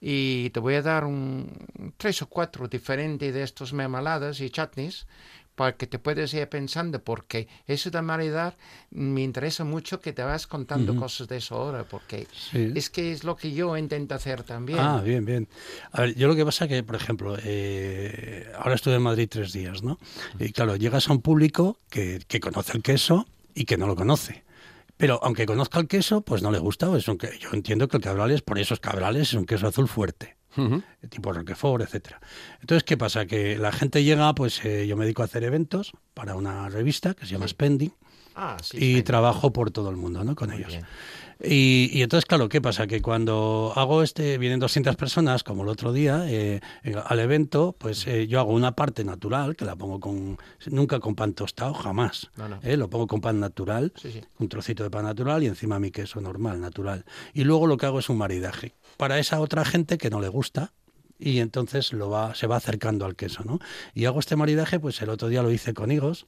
y 0.00 0.50
te 0.50 0.60
voy 0.60 0.74
a 0.74 0.82
dar 0.82 1.04
un, 1.04 1.50
tres 1.96 2.20
o 2.22 2.26
cuatro 2.28 2.68
diferentes 2.68 3.32
de 3.32 3.42
estos 3.42 3.72
mermeladas 3.72 4.40
y 4.40 4.50
chutneys 4.50 5.06
para 5.54 5.74
que 5.74 5.86
te 5.86 5.98
puedas 5.98 6.34
ir 6.34 6.46
pensando, 6.50 7.02
porque 7.02 7.48
eso 7.66 7.90
de 7.90 8.02
maridar 8.02 8.58
me 8.90 9.22
interesa 9.22 9.64
mucho 9.64 10.02
que 10.02 10.12
te 10.12 10.22
vas 10.22 10.46
contando 10.46 10.94
cosas 10.94 11.28
de 11.28 11.38
eso 11.38 11.54
ahora, 11.54 11.84
porque 11.84 12.26
Sí. 12.30 12.72
es 12.74 12.90
que 12.90 13.10
es 13.12 13.24
lo 13.24 13.36
que 13.36 13.50
yo 13.52 13.74
intento 13.78 14.14
hacer 14.14 14.42
también. 14.42 14.78
Ah, 14.80 15.00
bien, 15.02 15.24
bien. 15.24 15.48
A 15.92 16.02
ver, 16.02 16.14
yo 16.14 16.28
lo 16.28 16.36
que 16.36 16.44
pasa 16.44 16.68
que, 16.68 16.82
por 16.82 16.96
ejemplo, 16.96 17.38
eh, 17.42 18.52
ahora 18.58 18.74
estuve 18.74 18.96
en 18.96 19.02
Madrid 19.02 19.28
tres 19.30 19.54
días, 19.54 19.82
¿no? 19.82 19.98
Y 20.38 20.52
claro, 20.52 20.76
llegas 20.76 21.08
a 21.08 21.12
un 21.12 21.22
público 21.22 21.78
que, 21.88 22.20
que 22.28 22.38
conoce 22.38 22.76
el 22.76 22.82
queso 22.82 23.26
y 23.54 23.64
que 23.64 23.78
no 23.78 23.86
lo 23.86 23.96
conoce. 23.96 24.44
Pero 24.96 25.20
aunque 25.22 25.46
conozca 25.46 25.78
el 25.78 25.88
queso, 25.88 26.22
pues 26.22 26.42
no 26.42 26.50
le 26.50 26.58
gusta. 26.58 26.94
Es 26.96 27.06
un 27.08 27.18
que- 27.18 27.38
yo 27.38 27.50
entiendo 27.52 27.88
que 27.88 27.98
el 27.98 28.02
cabrales, 28.02 28.42
por 28.42 28.58
eso 28.58 28.74
es 28.74 28.80
cabrales, 28.80 29.28
es 29.28 29.34
un 29.34 29.44
queso 29.46 29.66
azul 29.66 29.88
fuerte. 29.88 30.36
Tipo 31.10 31.34
Roquefort, 31.34 31.84
etcétera. 31.84 32.18
Entonces, 32.62 32.82
¿qué 32.82 32.96
pasa? 32.96 33.26
Que 33.26 33.58
la 33.58 33.72
gente 33.72 34.02
llega, 34.04 34.34
pues 34.34 34.64
eh, 34.64 34.86
yo 34.86 34.96
me 34.96 35.04
dedico 35.04 35.20
a 35.20 35.26
hacer 35.26 35.44
eventos 35.44 35.92
para 36.14 36.34
una 36.34 36.70
revista 36.70 37.12
que 37.12 37.26
se 37.26 37.32
llama 37.32 37.46
Spending 37.46 37.92
Ah, 38.36 38.58
sí, 38.62 38.76
y 38.76 38.96
sí. 38.96 39.02
trabajo 39.02 39.52
por 39.52 39.70
todo 39.70 39.88
el 39.90 39.96
mundo, 39.96 40.22
¿no? 40.22 40.34
Con 40.36 40.50
Muy 40.50 40.58
ellos. 40.58 40.78
Y, 41.42 41.90
y 41.92 42.02
entonces, 42.02 42.24
claro, 42.24 42.48
¿qué 42.48 42.60
pasa? 42.62 42.86
Que 42.86 43.02
cuando 43.02 43.72
hago 43.76 44.02
este, 44.02 44.38
vienen 44.38 44.58
200 44.58 44.96
personas, 44.96 45.42
como 45.42 45.64
el 45.64 45.68
otro 45.68 45.92
día, 45.92 46.24
eh, 46.28 46.60
eh, 46.82 46.94
al 47.04 47.20
evento, 47.20 47.74
pues 47.78 48.06
eh, 48.06 48.26
yo 48.26 48.40
hago 48.40 48.52
una 48.52 48.72
parte 48.72 49.04
natural, 49.04 49.54
que 49.54 49.64
la 49.66 49.76
pongo 49.76 50.00
con, 50.00 50.38
nunca 50.66 50.98
con 50.98 51.14
pan 51.14 51.34
tostado, 51.34 51.74
jamás. 51.74 52.30
No, 52.36 52.48
no. 52.48 52.58
Eh, 52.62 52.76
Lo 52.78 52.88
pongo 52.88 53.06
con 53.06 53.20
pan 53.20 53.38
natural, 53.40 53.92
un 54.38 54.48
trocito 54.48 54.82
de 54.82 54.90
pan 54.90 55.04
natural 55.04 55.42
y 55.42 55.46
encima 55.46 55.78
mi 55.78 55.90
queso 55.90 56.20
normal, 56.22 56.60
natural. 56.60 57.04
Y 57.34 57.44
luego 57.44 57.66
lo 57.66 57.76
que 57.76 57.84
hago 57.86 57.98
es 57.98 58.08
un 58.08 58.16
maridaje. 58.18 58.74
Para 58.96 59.18
esa 59.18 59.40
otra 59.40 59.64
gente 59.66 59.98
que 59.98 60.08
no 60.08 60.20
le 60.20 60.28
gusta, 60.28 60.72
y 61.18 61.38
entonces 61.40 61.92
lo 61.92 62.10
va, 62.10 62.34
se 62.34 62.46
va 62.46 62.56
acercando 62.56 63.04
al 63.06 63.16
queso, 63.16 63.42
¿no? 63.44 63.58
Y 63.94 64.04
hago 64.06 64.20
este 64.20 64.36
maridaje, 64.36 64.78
pues 64.80 65.00
el 65.02 65.08
otro 65.10 65.28
día 65.28 65.42
lo 65.42 65.50
hice 65.50 65.72
con 65.74 65.90
higos, 65.90 66.26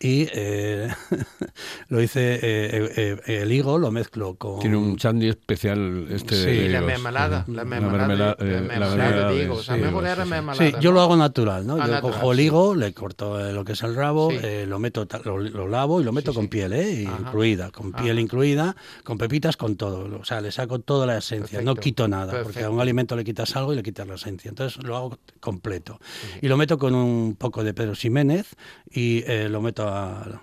y 0.00 0.26
eh, 0.32 0.88
lo 1.88 2.02
hice, 2.02 2.34
eh, 2.34 2.40
eh, 2.42 3.16
eh, 3.26 3.42
el 3.42 3.52
higo 3.52 3.78
lo 3.78 3.90
mezclo 3.90 4.34
con... 4.34 4.58
Tiene 4.60 4.76
un 4.76 4.96
chandy 4.96 5.28
especial 5.28 6.06
este 6.10 6.34
Sí, 6.36 6.50
de 6.62 6.68
la 6.70 6.80
mermelada, 6.82 7.44
la 7.48 7.54
La 7.58 7.64
mermelada, 7.64 8.08
mermela- 8.08 8.36
de-. 8.36 8.54
A 8.84 9.60
sí, 9.60 9.64
sí, 9.64 9.98
era 10.04 10.24
sí. 10.24 10.30
mermelada. 10.30 10.54
Sí, 10.70 10.74
yo 10.80 10.90
¿no? 10.90 10.94
lo 10.96 11.00
hago 11.02 11.16
natural, 11.16 11.66
¿no? 11.66 11.74
Ah, 11.74 11.86
yo 11.86 11.92
natural, 11.92 12.02
cojo 12.20 12.32
el 12.32 12.40
higo, 12.40 12.74
le 12.74 12.92
corto 12.92 13.38
eh, 13.40 13.52
lo 13.52 13.64
que 13.64 13.72
es 13.72 13.82
el 13.82 13.94
rabo, 13.94 14.30
Sí. 14.30 14.38
eh, 14.42 14.66
lo 14.66 14.78
meto, 14.78 15.06
lo, 15.24 15.38
lo 15.38 15.68
lavo 15.68 16.00
y 16.00 16.04
lo 16.04 16.12
meto 16.12 16.32
Sí, 16.32 16.36
con 16.36 16.44
sí. 16.44 16.48
piel, 16.48 16.72
¿eh? 16.72 17.04
Ajá. 17.06 17.18
Incluida, 17.20 17.70
con 17.70 17.92
piel 17.92 18.12
Ajá. 18.16 18.20
incluida, 18.20 18.76
con 19.04 19.16
pepitas, 19.18 19.56
con 19.56 19.76
todo. 19.76 20.18
O 20.20 20.24
sea, 20.24 20.40
le 20.40 20.50
saco 20.52 20.80
toda 20.80 21.06
la 21.06 21.18
esencia, 21.18 21.60
no 21.60 21.74
Perfecto. 21.74 21.80
quito 21.82 22.08
nada, 22.08 22.32
porque 22.32 22.40
a 22.40 22.44
Perfecto. 22.44 22.72
un 22.72 22.80
alimento 22.80 23.16
le 23.16 23.24
quitas 23.24 23.54
algo 23.56 23.72
y 23.72 23.76
le 23.76 23.82
quitas 23.82 24.06
la 24.06 24.14
esencia. 24.16 24.48
Entonces 24.48 24.82
lo 24.82 24.96
hago 24.96 25.18
completo. 25.40 25.98
Y 26.42 26.48
lo 26.48 26.56
meto 26.56 26.78
con 26.78 26.94
un 26.94 27.36
poco 27.36 27.62
de 27.64 27.72
Pedro 27.74 27.94
Ximénez 27.94 28.54
y 28.90 29.22
eh, 29.26 29.48
lo 29.48 29.60
meto 29.64 29.88
a, 29.88 30.40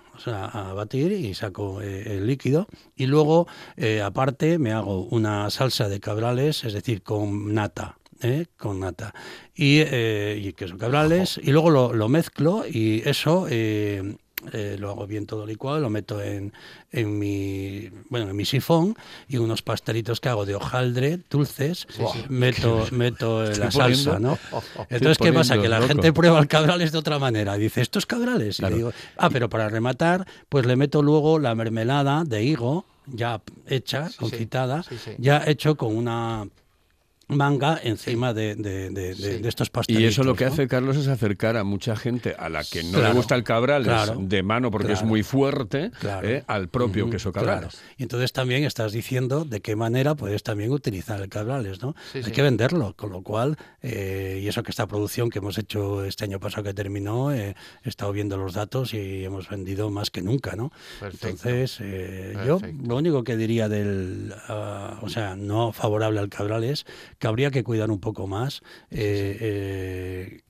batir 0.74 1.12
y 1.12 1.34
saco 1.34 1.80
eh, 1.80 2.16
el 2.16 2.26
líquido. 2.26 2.66
Y 2.96 3.06
luego, 3.06 3.48
eh, 3.76 4.02
aparte, 4.02 4.58
me 4.58 4.72
hago 4.72 5.04
una 5.04 5.48
salsa 5.50 5.88
de 5.88 6.00
cabrales, 6.00 6.64
es 6.64 6.74
decir, 6.74 7.02
con 7.02 7.54
nata. 7.54 7.96
¿eh? 8.22 8.46
con 8.56 8.80
nata 8.80 9.14
y, 9.54 9.78
eh, 9.80 10.40
y 10.42 10.52
queso 10.52 10.78
cabrales 10.78 11.40
y 11.42 11.50
luego 11.50 11.70
lo, 11.70 11.92
lo 11.92 12.08
mezclo 12.08 12.64
y 12.68 13.02
eso 13.04 13.46
eh, 13.50 14.16
eh, 14.52 14.76
lo 14.78 14.90
hago 14.90 15.06
bien 15.06 15.26
todo 15.26 15.46
licuado, 15.46 15.78
lo 15.80 15.90
meto 15.90 16.20
en, 16.22 16.52
en 16.90 17.18
mi 17.18 17.88
bueno 18.08 18.30
en 18.30 18.36
mi 18.36 18.44
sifón 18.44 18.94
y 19.28 19.36
unos 19.38 19.62
pastelitos 19.62 20.20
que 20.20 20.28
hago 20.28 20.44
de 20.46 20.54
hojaldre 20.54 21.20
dulces, 21.30 21.86
meto, 22.28 22.86
meto 22.90 23.44
la 23.44 23.70
salsa, 23.70 24.12
poniendo- 24.18 24.18
¿no? 24.20 24.38
Entonces, 24.90 25.18
¿qué 25.18 25.32
pasa? 25.32 25.60
Que 25.60 25.68
la 25.68 25.78
loco. 25.78 25.88
gente 25.88 26.12
prueba 26.12 26.38
el 26.40 26.48
cabrales 26.48 26.92
de 26.92 26.98
otra 26.98 27.18
manera. 27.18 27.56
Dice, 27.56 27.80
¿esto 27.80 27.98
es 27.98 28.06
cabrales? 28.06 28.58
Y 28.58 28.62
Claro. 28.62 28.72
le 28.74 28.76
digo, 28.78 28.92
ah, 29.18 29.30
pero 29.30 29.48
para 29.48 29.68
rematar, 29.68 30.26
pues 30.48 30.66
le 30.66 30.76
meto 30.76 31.02
luego 31.02 31.38
la 31.38 31.54
mermelada 31.54 32.24
de 32.24 32.42
higo, 32.42 32.84
ya 33.06 33.40
hecha, 33.66 34.06
Sí, 34.08 34.12
sí. 34.12 34.18
concitada, 34.18 34.82
Sí, 34.82 34.96
sí. 34.98 35.10
ya 35.18 35.42
hecho 35.46 35.76
con 35.76 35.96
una 35.96 36.46
manga 37.28 37.78
encima 37.82 38.34
de, 38.34 38.54
de- 38.56 38.90
de- 38.90 39.14
Sí. 39.14 39.22
de 39.42 39.48
estos 39.48 39.68
Y 39.68 39.70
pastelitos. 39.70 40.12
eso 40.12 40.24
lo 40.24 40.34
que 40.34 40.44
¿no? 40.46 40.52
hace, 40.52 40.68
Carlos, 40.68 40.96
es 40.96 41.06
acercar 41.08 41.56
a 41.56 41.64
mucha 41.64 41.96
gente 41.96 42.34
a 42.38 42.48
la 42.48 42.62
que 42.64 42.82
no 42.84 43.00
le 43.00 43.12
gusta 43.12 43.34
el 43.34 43.44
claro, 43.44 44.16
de 44.18 44.42
mano 44.42 44.70
porque 44.70 44.92
es 44.92 45.02
muy 45.02 45.22
fuerte 45.22 45.90
eh, 46.22 46.42
al 46.46 46.68
propio 46.68 47.04
Ujú, 47.04 47.12
queso 47.12 47.32
claro. 47.32 47.46
cabrales. 47.48 47.80
Y 47.96 48.02
entonces 48.04 48.32
también 48.32 48.64
estás 48.64 48.92
diciendo 48.92 49.44
de 49.44 49.60
qué 49.60 49.76
manera 49.76 50.14
puedes 50.14 50.42
también 50.42 50.70
utilizar 50.72 51.20
el 51.20 51.28
cabrales, 51.28 51.80
¿no? 51.82 51.94
Sí, 52.12 52.18
Hay 52.18 52.24
sí. 52.24 52.30
que 52.32 52.42
venderlo, 52.42 52.94
con 52.96 53.10
lo 53.10 53.22
cual, 53.22 53.56
eh, 53.82 54.40
y 54.42 54.48
eso 54.48 54.62
que 54.62 54.70
esta 54.70 54.86
producción 54.86 55.30
que 55.30 55.38
hemos 55.38 55.56
hecho 55.58 56.04
este 56.04 56.24
año 56.24 56.40
pasado 56.40 56.64
que 56.64 56.74
terminó, 56.74 57.32
eh, 57.32 57.54
he 57.84 57.88
estado 57.88 58.12
viendo 58.12 58.36
los 58.36 58.54
datos 58.54 58.92
y 58.94 59.24
hemos 59.24 59.48
vendido 59.48 59.90
más 59.90 60.10
que 60.10 60.22
nunca, 60.22 60.56
¿no? 60.56 60.72
Perfecto. 61.00 61.28
Entonces, 61.28 61.78
eh, 61.80 62.34
yo 62.46 62.58
Perfecto. 62.58 62.88
lo 62.88 62.96
único 62.96 63.24
que 63.24 63.36
diría 63.36 63.68
del, 63.68 64.34
ah, 64.48 64.98
o 65.02 65.08
sea, 65.08 65.36
no 65.36 65.72
favorable 65.72 66.20
al 66.20 66.28
cabral 66.28 66.64
es 66.64 66.84
que 67.22 67.28
habría 67.28 67.52
que 67.52 67.62
cuidar 67.62 67.88
un 67.92 68.00
poco 68.00 68.26
más 68.26 68.62
eh, 68.90 69.36
eh, 69.40 70.40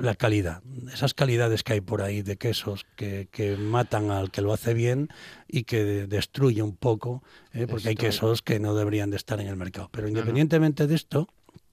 la 0.00 0.14
calidad, 0.14 0.62
esas 0.90 1.12
calidades 1.12 1.62
que 1.62 1.74
hay 1.74 1.80
por 1.82 2.00
ahí 2.00 2.22
de 2.22 2.38
quesos 2.38 2.86
que, 2.96 3.28
que 3.30 3.58
matan 3.58 4.10
al 4.10 4.30
que 4.30 4.40
lo 4.40 4.54
hace 4.54 4.72
bien 4.72 5.10
y 5.46 5.64
que 5.64 5.84
de- 5.84 6.06
destruye 6.06 6.62
un 6.62 6.74
poco, 6.74 7.22
eh, 7.52 7.66
porque 7.68 7.88
hay 7.90 7.94
quesos 8.06 8.40
que 8.40 8.58
no 8.60 8.74
deberían 8.74 9.10
de 9.10 9.18
estar 9.18 9.38
en 9.42 9.48
el 9.48 9.56
mercado. 9.56 9.90
Pero 9.92 10.08
independientemente 10.08 10.86
de 10.86 10.94
esto, 10.94 11.28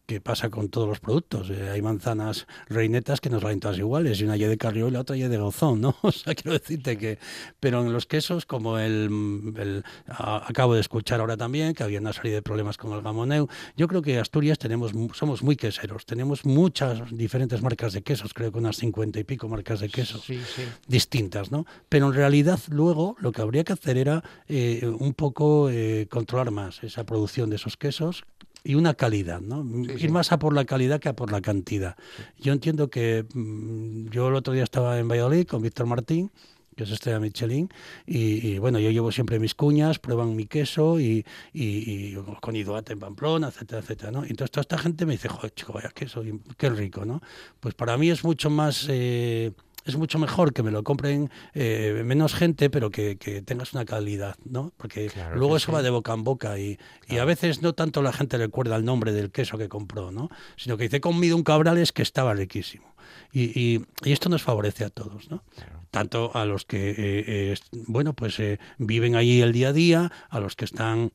que 0.10 0.20
pasa 0.22 0.50
con 0.50 0.70
todos 0.70 0.88
los 0.88 1.00
productos. 1.00 1.52
Eh, 1.52 1.70
hay 1.70 1.84
manzanas 1.84 2.48
reinetas 2.68 3.22
que 3.22 3.30
nos 3.30 3.44
valen 3.44 3.60
todas 3.60 3.78
iguales, 3.78 4.20
y 4.20 4.24
una 4.24 4.38
Y 4.38 4.40
de 4.44 4.58
Carrió 4.58 4.88
y 4.88 4.92
la 4.92 5.02
otra 5.02 5.16
Y 5.16 5.22
de 5.22 5.38
Gozón, 5.38 5.82
¿no? 5.82 5.96
O 6.02 6.12
sea, 6.12 6.34
quiero 6.34 6.58
decirte 6.58 6.98
que... 6.98 7.20
Pero 7.60 7.82
en 7.86 7.94
los 7.94 8.08
quesos, 8.08 8.48
como 8.48 8.80
el... 8.80 9.54
el- 9.56 9.84
a- 10.08 10.44
acabo 10.50 10.74
de 10.74 10.82
escuchar 10.82 11.20
ahora 11.20 11.38
también, 11.38 11.76
que 11.76 11.84
había 11.84 12.00
una 12.00 12.12
serie 12.12 12.32
de 12.34 12.42
problemas 12.42 12.76
con 12.78 12.92
el 12.94 13.04
gamoneu, 13.04 13.48
yo 13.78 13.88
creo 13.88 14.02
que 14.02 14.18
Asturias 14.18 14.58
tenemos 14.58 14.94
somos 15.14 15.44
muy 15.44 15.56
queseros, 15.56 16.08
tenemos 16.08 16.44
muchas 16.44 17.16
diferentes 17.16 17.62
marcas 17.62 17.94
de 17.94 18.02
quesos, 18.02 18.34
creo 18.34 18.52
que 18.52 18.58
unas 18.58 18.78
cincuenta 18.78 19.20
y 19.20 19.24
pico 19.24 19.48
marcas 19.48 19.80
de 19.80 19.90
quesos 19.90 20.24
Sí, 20.26 20.40
sí. 20.56 20.64
distintas, 20.88 21.52
¿no? 21.52 21.68
Pero 21.88 22.08
en 22.08 22.14
realidad 22.14 22.60
luego 22.70 23.16
lo 23.20 23.32
que 23.32 23.44
habría 23.44 23.64
que 23.64 23.74
hacer 23.74 23.98
era 23.98 24.24
eh, 24.48 24.88
un 25.00 25.14
poco 25.14 25.70
eh, 25.70 26.08
controlar 26.10 26.50
más 26.50 26.84
esa 26.84 27.04
producción 27.06 27.52
de 27.52 27.58
esos 27.58 27.78
quesos 27.78 28.24
y 28.64 28.76
una 28.76 28.94
calidad, 28.94 29.42
¿no? 29.42 29.64
Sí, 29.86 29.92
Ir 29.94 30.00
sí. 30.02 30.08
más 30.10 30.32
a 30.32 30.40
por 30.40 30.54
la 30.54 30.66
calidad 30.66 31.00
que 31.00 31.10
a 31.10 31.16
por 31.16 31.32
la 31.32 31.42
cantidad. 31.42 31.96
Yo 32.40 32.54
entiendo 32.54 32.90
que 32.90 33.26
mm, 33.34 34.10
yo 34.10 34.28
el 34.30 34.36
otro 34.36 34.54
día 34.54 34.64
estaba 34.64 35.00
en 35.00 35.08
Valladolid 35.08 35.48
con 35.48 35.62
Víctor 35.62 35.86
Martín 35.86 36.32
que 36.76 36.84
es 36.86 36.92
estrella 36.92 37.20
Michelin, 37.20 37.68
y, 38.08 38.48
y, 38.52 38.58
bueno, 38.58 38.80
yo 38.80 38.90
llevo 38.90 39.12
siempre 39.12 39.38
mis 39.38 39.54
cuñas, 39.54 40.00
prueban 40.00 40.34
mi 40.38 40.46
queso 40.46 40.98
y, 40.98 41.26
y- 41.52 42.14
y 42.14 42.18
con 42.40 42.56
Iduate 42.56 42.94
en 42.94 43.00
Pamplona, 43.00 43.50
etcétera, 43.50 43.82
etcétera, 43.82 44.12
entonces 44.26 44.50
toda 44.50 44.62
esta 44.62 44.78
gente 44.78 45.06
me 45.06 45.12
dice, 45.12 45.28
joder, 45.28 45.52
chico, 45.54 45.74
vaya 45.74 45.90
queso, 45.90 46.24
qué 46.56 46.70
rico, 46.70 47.04
¿no? 47.04 47.22
Pues 47.60 47.74
para 47.76 47.98
mí 47.98 48.10
es 48.10 48.24
mucho 48.24 48.50
más... 48.50 48.86
eh, 48.88 49.52
es 49.86 49.96
mucho 49.98 50.20
mejor 50.20 50.54
que 50.54 50.64
me 50.64 50.72
lo 50.72 50.84
compren 50.84 51.30
eh, 51.54 52.02
menos 52.06 52.34
gente, 52.34 52.70
pero 52.70 52.90
que, 52.92 53.18
que 53.18 53.42
tengas 53.42 53.74
una 53.74 53.86
calidad, 53.86 54.36
¿no? 54.46 54.72
Porque 54.78 55.08
Claro 55.08 55.36
luego 55.38 55.58
eso 55.58 55.68
sí. 55.68 55.72
va 55.72 55.82
de 55.82 55.90
boca 55.90 56.14
en 56.14 56.24
boca 56.24 56.60
y, 56.60 56.78
y 57.08 57.18
a 57.18 57.26
veces 57.26 57.62
no 57.62 57.74
tanto 57.74 58.02
la 58.02 58.14
gente 58.14 58.38
recuerda 58.38 58.76
el 58.76 58.86
nombre 58.86 59.12
del 59.14 59.32
queso 59.32 59.58
que 59.58 59.70
compró, 59.70 60.12
¿no? 60.12 60.30
Sino 60.58 60.78
que 60.78 60.84
dice, 60.84 61.02
comido 61.02 61.36
un 61.36 61.44
cabrales 61.44 61.92
que 61.92 62.02
estaba 62.02 62.34
riquísimo. 62.34 62.94
Y, 63.32 63.60
y- 63.60 63.86
y 64.04 64.12
esto 64.12 64.30
nos 64.30 64.44
favorece 64.44 64.84
a 64.86 64.90
todos, 64.90 65.30
¿no? 65.32 65.44
Tanto 65.92 66.32
a 66.36 66.46
los 66.46 66.66
que, 66.66 66.92
eh, 66.92 66.96
eh, 66.98 67.56
bueno, 67.88 68.14
pues 68.14 68.38
viven 68.78 69.16
allí 69.16 69.42
el 69.42 69.52
día 69.52 69.70
a 69.70 69.74
día, 69.74 70.12
a 70.30 70.40
los 70.40 70.56
que 70.56 70.66
están 70.66 71.12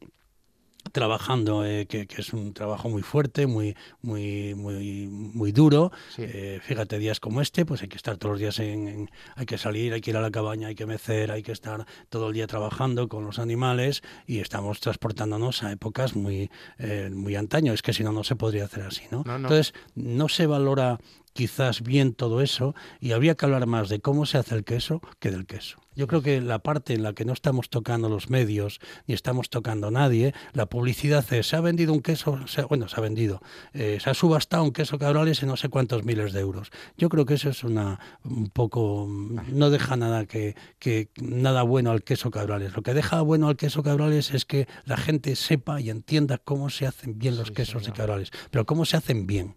trabajando, 0.94 1.66
eh, 1.66 1.86
que, 1.86 2.06
que 2.06 2.22
es 2.22 2.32
un 2.32 2.54
trabajo 2.54 2.88
muy 2.88 3.02
fuerte, 3.02 3.46
muy, 3.46 3.76
muy, 4.00 4.54
muy, 4.54 5.08
muy 5.08 5.50
duro. 5.52 5.90
Sí. 6.14 6.22
Eh, 6.24 6.60
fíjate, 6.62 6.98
días 6.98 7.18
como 7.20 7.40
este, 7.42 7.66
pues 7.66 7.82
hay 7.82 7.88
que 7.88 7.96
estar 7.96 8.16
todos 8.16 8.34
los 8.34 8.40
días 8.40 8.58
en, 8.60 8.88
en- 8.88 9.10
hay 9.34 9.44
que 9.44 9.58
salir, 9.58 9.92
hay 9.92 10.00
que 10.00 10.12
ir 10.12 10.16
a 10.16 10.20
la 10.22 10.30
cabaña, 10.30 10.68
hay 10.68 10.76
que 10.76 10.86
mecer, 10.86 11.32
hay 11.32 11.42
que 11.42 11.52
estar 11.52 11.84
todo 12.08 12.28
el 12.28 12.34
día 12.34 12.46
trabajando 12.46 13.08
con 13.08 13.24
los 13.26 13.38
animales 13.40 14.02
y 14.26 14.38
estamos 14.38 14.78
transportándonos 14.80 15.62
a 15.64 15.72
épocas 15.72 16.14
muy, 16.14 16.48
eh, 16.78 17.10
muy 17.12 17.34
antaño. 17.34 17.72
Es 17.72 17.82
que 17.82 17.92
si 17.92 18.04
no, 18.04 18.12
no 18.12 18.22
se 18.22 18.36
podría 18.36 18.64
hacer 18.66 18.84
así, 18.84 19.02
¿no? 19.10 19.24
No, 19.26 19.38
no. 19.38 19.48
Entonces, 19.48 19.74
no 19.96 20.28
se 20.28 20.46
valora 20.46 20.98
quizás 21.32 21.82
bien 21.82 22.14
todo 22.14 22.40
eso 22.40 22.76
y 23.00 23.10
habría 23.10 23.34
que 23.34 23.44
hablar 23.44 23.66
más 23.66 23.88
de 23.88 23.98
cómo 23.98 24.24
se 24.26 24.38
hace 24.38 24.54
el 24.54 24.62
queso 24.64 25.00
que 25.18 25.32
del 25.32 25.44
queso. 25.46 25.80
Yo 25.96 26.06
creo 26.06 26.22
que 26.22 26.40
la 26.40 26.58
parte 26.58 26.94
en 26.94 27.02
la 27.02 27.12
que 27.12 27.24
no 27.24 27.32
estamos 27.32 27.70
tocando 27.70 28.08
los 28.08 28.30
medios 28.30 28.80
ni 29.06 29.14
estamos 29.14 29.50
tocando 29.50 29.88
a 29.88 29.90
nadie, 29.90 30.34
la 30.52 30.66
publicidad 30.66 31.24
es, 31.32 31.48
se 31.48 31.56
ha 31.56 31.60
vendido 31.60 31.92
un 31.92 32.00
queso, 32.00 32.38
bueno, 32.68 32.88
se 32.88 32.96
ha 32.96 33.00
vendido, 33.00 33.40
eh, 33.72 33.98
se 34.00 34.10
ha 34.10 34.14
subastado 34.14 34.64
un 34.64 34.72
queso 34.72 34.98
cabrales 34.98 35.42
en 35.42 35.48
no 35.48 35.56
sé 35.56 35.68
cuántos 35.68 36.04
miles 36.04 36.32
de 36.32 36.40
euros. 36.40 36.70
Yo 36.96 37.08
creo 37.08 37.26
que 37.26 37.34
eso 37.34 37.48
es 37.48 37.64
una 37.64 38.00
un 38.24 38.50
poco, 38.50 39.06
no 39.08 39.70
deja 39.70 39.96
nada 39.96 40.26
que, 40.26 40.56
que 40.78 41.10
nada 41.20 41.62
bueno 41.62 41.90
al 41.90 42.02
queso 42.02 42.30
cabrales. 42.30 42.74
Lo 42.74 42.82
que 42.82 42.94
deja 42.94 43.20
bueno 43.20 43.48
al 43.48 43.56
queso 43.56 43.82
cabrales 43.82 44.32
es 44.32 44.44
que 44.44 44.66
la 44.84 44.96
gente 44.96 45.36
sepa 45.36 45.80
y 45.80 45.90
entienda 45.90 46.38
cómo 46.38 46.70
se 46.70 46.86
hacen 46.86 47.18
bien 47.18 47.36
los 47.36 47.50
quesos 47.50 47.84
de 47.84 47.92
cabrales, 47.92 48.30
pero 48.50 48.66
cómo 48.66 48.84
se 48.84 48.96
hacen 48.96 49.26
bien, 49.26 49.56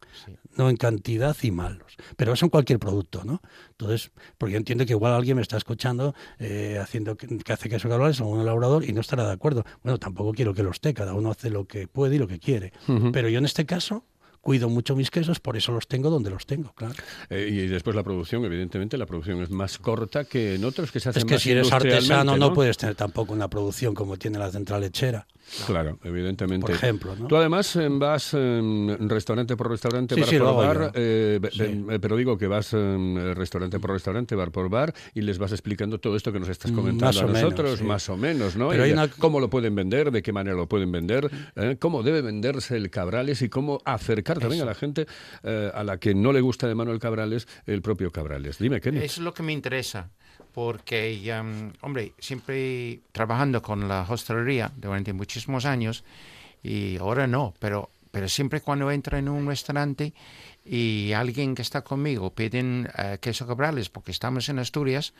no 0.56 0.70
en 0.70 0.78
cantidad 0.78 1.36
y 1.42 1.52
malos. 1.52 1.96
Pero 2.16 2.34
eso 2.34 2.46
en 2.46 2.50
cualquier 2.50 2.80
producto, 2.80 3.24
¿no? 3.24 3.42
Entonces, 3.72 4.12
porque 4.38 4.54
yo 4.54 4.58
entiendo 4.58 4.86
que 4.86 4.94
igual 4.94 5.14
alguien 5.14 5.38
me 5.38 5.42
está 5.42 5.58
escuchando 5.58 6.16
eh, 6.40 6.80
haciendo 6.82 7.16
que, 7.16 7.28
hace 7.52 7.70
queso 7.70 7.90
cabrales 7.90 8.20
o 8.22 8.28
un 8.28 8.42
elaborador 8.42 8.84
y 8.84 8.94
no 8.94 9.02
estará 9.02 9.26
de 9.26 9.34
acuerdo. 9.34 9.66
Bueno, 9.84 9.98
tampoco 9.98 10.34
quiero 10.34 10.54
que 10.54 10.64
lo 10.64 10.72
esté, 10.72 10.94
cada 10.94 11.14
uno 11.14 11.32
hace 11.32 11.50
lo 11.50 11.66
que 11.66 11.88
puede 11.88 12.16
y 12.16 12.20
lo 12.20 12.28
que 12.28 12.40
quiere. 12.40 12.74
Pero 13.12 13.30
yo 13.30 13.40
en 13.40 13.46
este 13.46 13.66
caso 13.66 14.04
cuido 14.48 14.70
mucho 14.70 14.96
mis 14.96 15.12
quesos, 15.12 15.42
por 15.42 15.58
eso 15.58 15.74
los 15.74 15.90
tengo 15.90 16.10
donde 16.10 16.30
los 16.30 16.46
tengo, 16.46 16.72
claro. 16.74 16.94
Eh, 17.30 17.50
y 17.52 17.68
después 17.68 17.96
la 17.98 18.04
producción, 18.04 18.46
evidentemente, 18.46 18.98
la 18.98 19.06
producción 19.06 19.42
es 19.42 19.50
más 19.50 19.78
corta 19.78 20.24
que 20.24 20.56
en 20.56 20.64
otros 20.64 20.90
que 20.90 21.02
se 21.02 21.10
hacen 21.10 21.20
Es 21.20 21.26
que 21.26 21.38
si 21.38 21.52
eres 21.52 21.70
artesano 21.70 22.38
¿no? 22.38 22.54
puedes 22.54 22.78
tener 22.78 22.96
tampoco 22.96 23.34
una 23.34 23.50
producción 23.50 23.94
como 23.94 24.16
tiene 24.16 24.40
la 24.40 24.50
central 24.50 24.80
lechera. 24.80 25.28
Claro, 25.66 26.00
evidentemente. 26.04 26.68
Por 26.68 26.76
ejemplo, 26.76 27.16
¿no? 27.16 27.28
Tú 27.28 27.36
además 27.36 27.76
eh, 27.76 27.88
vas 27.90 28.34
restaurante 28.34 29.56
por 29.56 29.70
restaurante 29.70 30.16
para 30.16 30.32
probar, 30.32 30.92
eh, 30.94 31.40
pero 32.02 32.18
digo 32.18 32.38
que 32.38 32.48
vas 32.48 32.74
restaurante 32.74 33.80
por 33.80 33.92
restaurante, 33.92 34.36
bar 34.36 34.52
por 34.52 34.70
bar, 34.70 34.94
y 35.14 35.22
les 35.22 35.38
vas 35.38 35.52
explicando 35.52 36.00
todo 36.00 36.16
esto 36.16 36.32
que 36.32 36.40
nos 36.40 36.50
estás 36.50 36.72
mm, 36.72 36.76
comentando 36.76 37.20
a 37.20 37.24
nosotros, 37.24 37.82
más 37.82 38.10
o 38.10 38.18
menos, 38.18 38.56
¿no? 38.56 38.70
Cómo 39.20 39.40
lo 39.40 39.50
pueden 39.50 39.76
vender, 39.76 40.12
de 40.12 40.22
qué 40.22 40.34
manera 40.34 40.56
lo 40.56 40.68
pueden 40.68 40.92
vender, 40.92 41.30
cómo 41.80 42.04
debe 42.04 42.22
venderse 42.22 42.76
el 42.76 42.90
Cabrales 42.90 43.42
y 43.42 43.50
cómo 43.50 43.82
acercar 43.86 44.40
también 44.40 44.62
a 44.62 44.66
la 44.66 44.76
gente 44.76 45.08
eh, 45.44 45.72
a 45.74 45.84
la 45.84 45.98
que 45.98 46.16
no 46.16 46.32
le 46.32 46.42
gusta 46.42 46.68
de 46.68 46.76
Manuel 46.76 47.00
Cabrales 47.00 47.48
el 47.66 47.82
propio 47.82 48.12
Cabrales. 48.12 48.58
Dime, 48.60 48.82
¿qué? 48.82 48.90
Es 49.04 49.18
lo 49.18 49.34
que 49.34 49.44
me 49.44 49.54
interesa, 49.54 50.12
porque, 50.58 51.32
hombre, 51.82 52.14
siempre 52.18 53.02
trabajando 53.12 53.62
con 53.62 53.88
la 53.88 54.08
hostelería 54.10 54.72
durante 54.76 55.14
muchísimos 55.14 55.66
años, 55.66 56.04
y 56.64 56.98
ahora 56.98 57.28
no, 57.28 57.54
pero, 57.60 57.92
pero 58.10 58.28
siempre 58.28 58.62
cuando 58.62 58.90
entro 58.90 59.20
en 59.20 59.30
un 59.30 59.46
restaurante 59.46 60.16
y 60.66 61.12
alguien 61.14 61.54
que 61.54 61.62
está 61.62 61.84
conmigo 61.84 62.34
piden 62.34 62.90
uh, 62.98 63.20
queso 63.20 63.46
Cabrales, 63.46 63.90
porque 63.90 64.10
estamos 64.10 64.50
en 64.50 64.58
Asturias, 64.58 65.14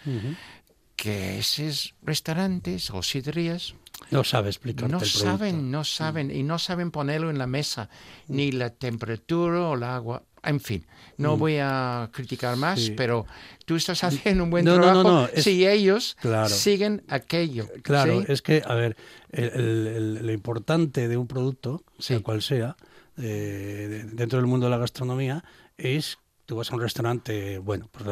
que 0.96 1.38
esos 1.38 1.94
restaurantes 2.02 2.90
o 2.90 3.04
sidrerías 3.04 3.76
no 4.10 4.24
sabe 4.24 4.50
explicar 4.50 4.90
no 4.90 5.00
saben 5.02 5.70
no 5.70 5.84
saben 5.84 6.32
y 6.32 6.42
no 6.42 6.58
saben 6.58 6.90
ponerlo 6.90 7.30
en 7.30 7.38
la 7.38 7.46
mesa 7.46 7.90
ni 8.28 8.52
la 8.52 8.72
temperatura 8.72 9.70
o 9.70 9.76
el 9.76 9.84
agua 9.84 10.24
en 10.44 10.60
fin 10.60 10.86
no 11.18 11.36
mm. 11.36 11.40
voy 11.40 11.58
a 11.58 12.10
criticar 12.12 12.56
más 12.58 12.92
pero 12.96 13.26
tú 13.66 13.76
estás 13.76 14.04
haciendo 14.04 14.44
un 14.44 14.50
buen 14.50 14.66
trabajo 14.66 15.28
si 15.36 15.68
ellos 15.68 16.18
siguen 16.48 17.04
aquello 17.08 17.68
claro 17.84 18.24
es 18.28 18.42
que 18.42 18.62
a 18.66 18.74
ver 18.74 18.98
lo 19.32 20.32
importante 20.32 21.08
de 21.08 21.18
un 21.18 21.28
producto 21.28 21.84
sea 22.00 22.20
cual 22.22 22.42
sea 22.42 22.76
eh, 23.18 24.06
dentro 24.14 24.38
del 24.38 24.48
mundo 24.48 24.68
de 24.68 24.72
la 24.72 24.78
gastronomía 24.78 25.44
es 25.78 26.20
tú 26.48 26.56
vas 26.56 26.72
a 26.72 26.76
un 26.76 26.82
restaurante, 26.82 27.60
bueno, 27.60 27.90
pues 27.92 28.06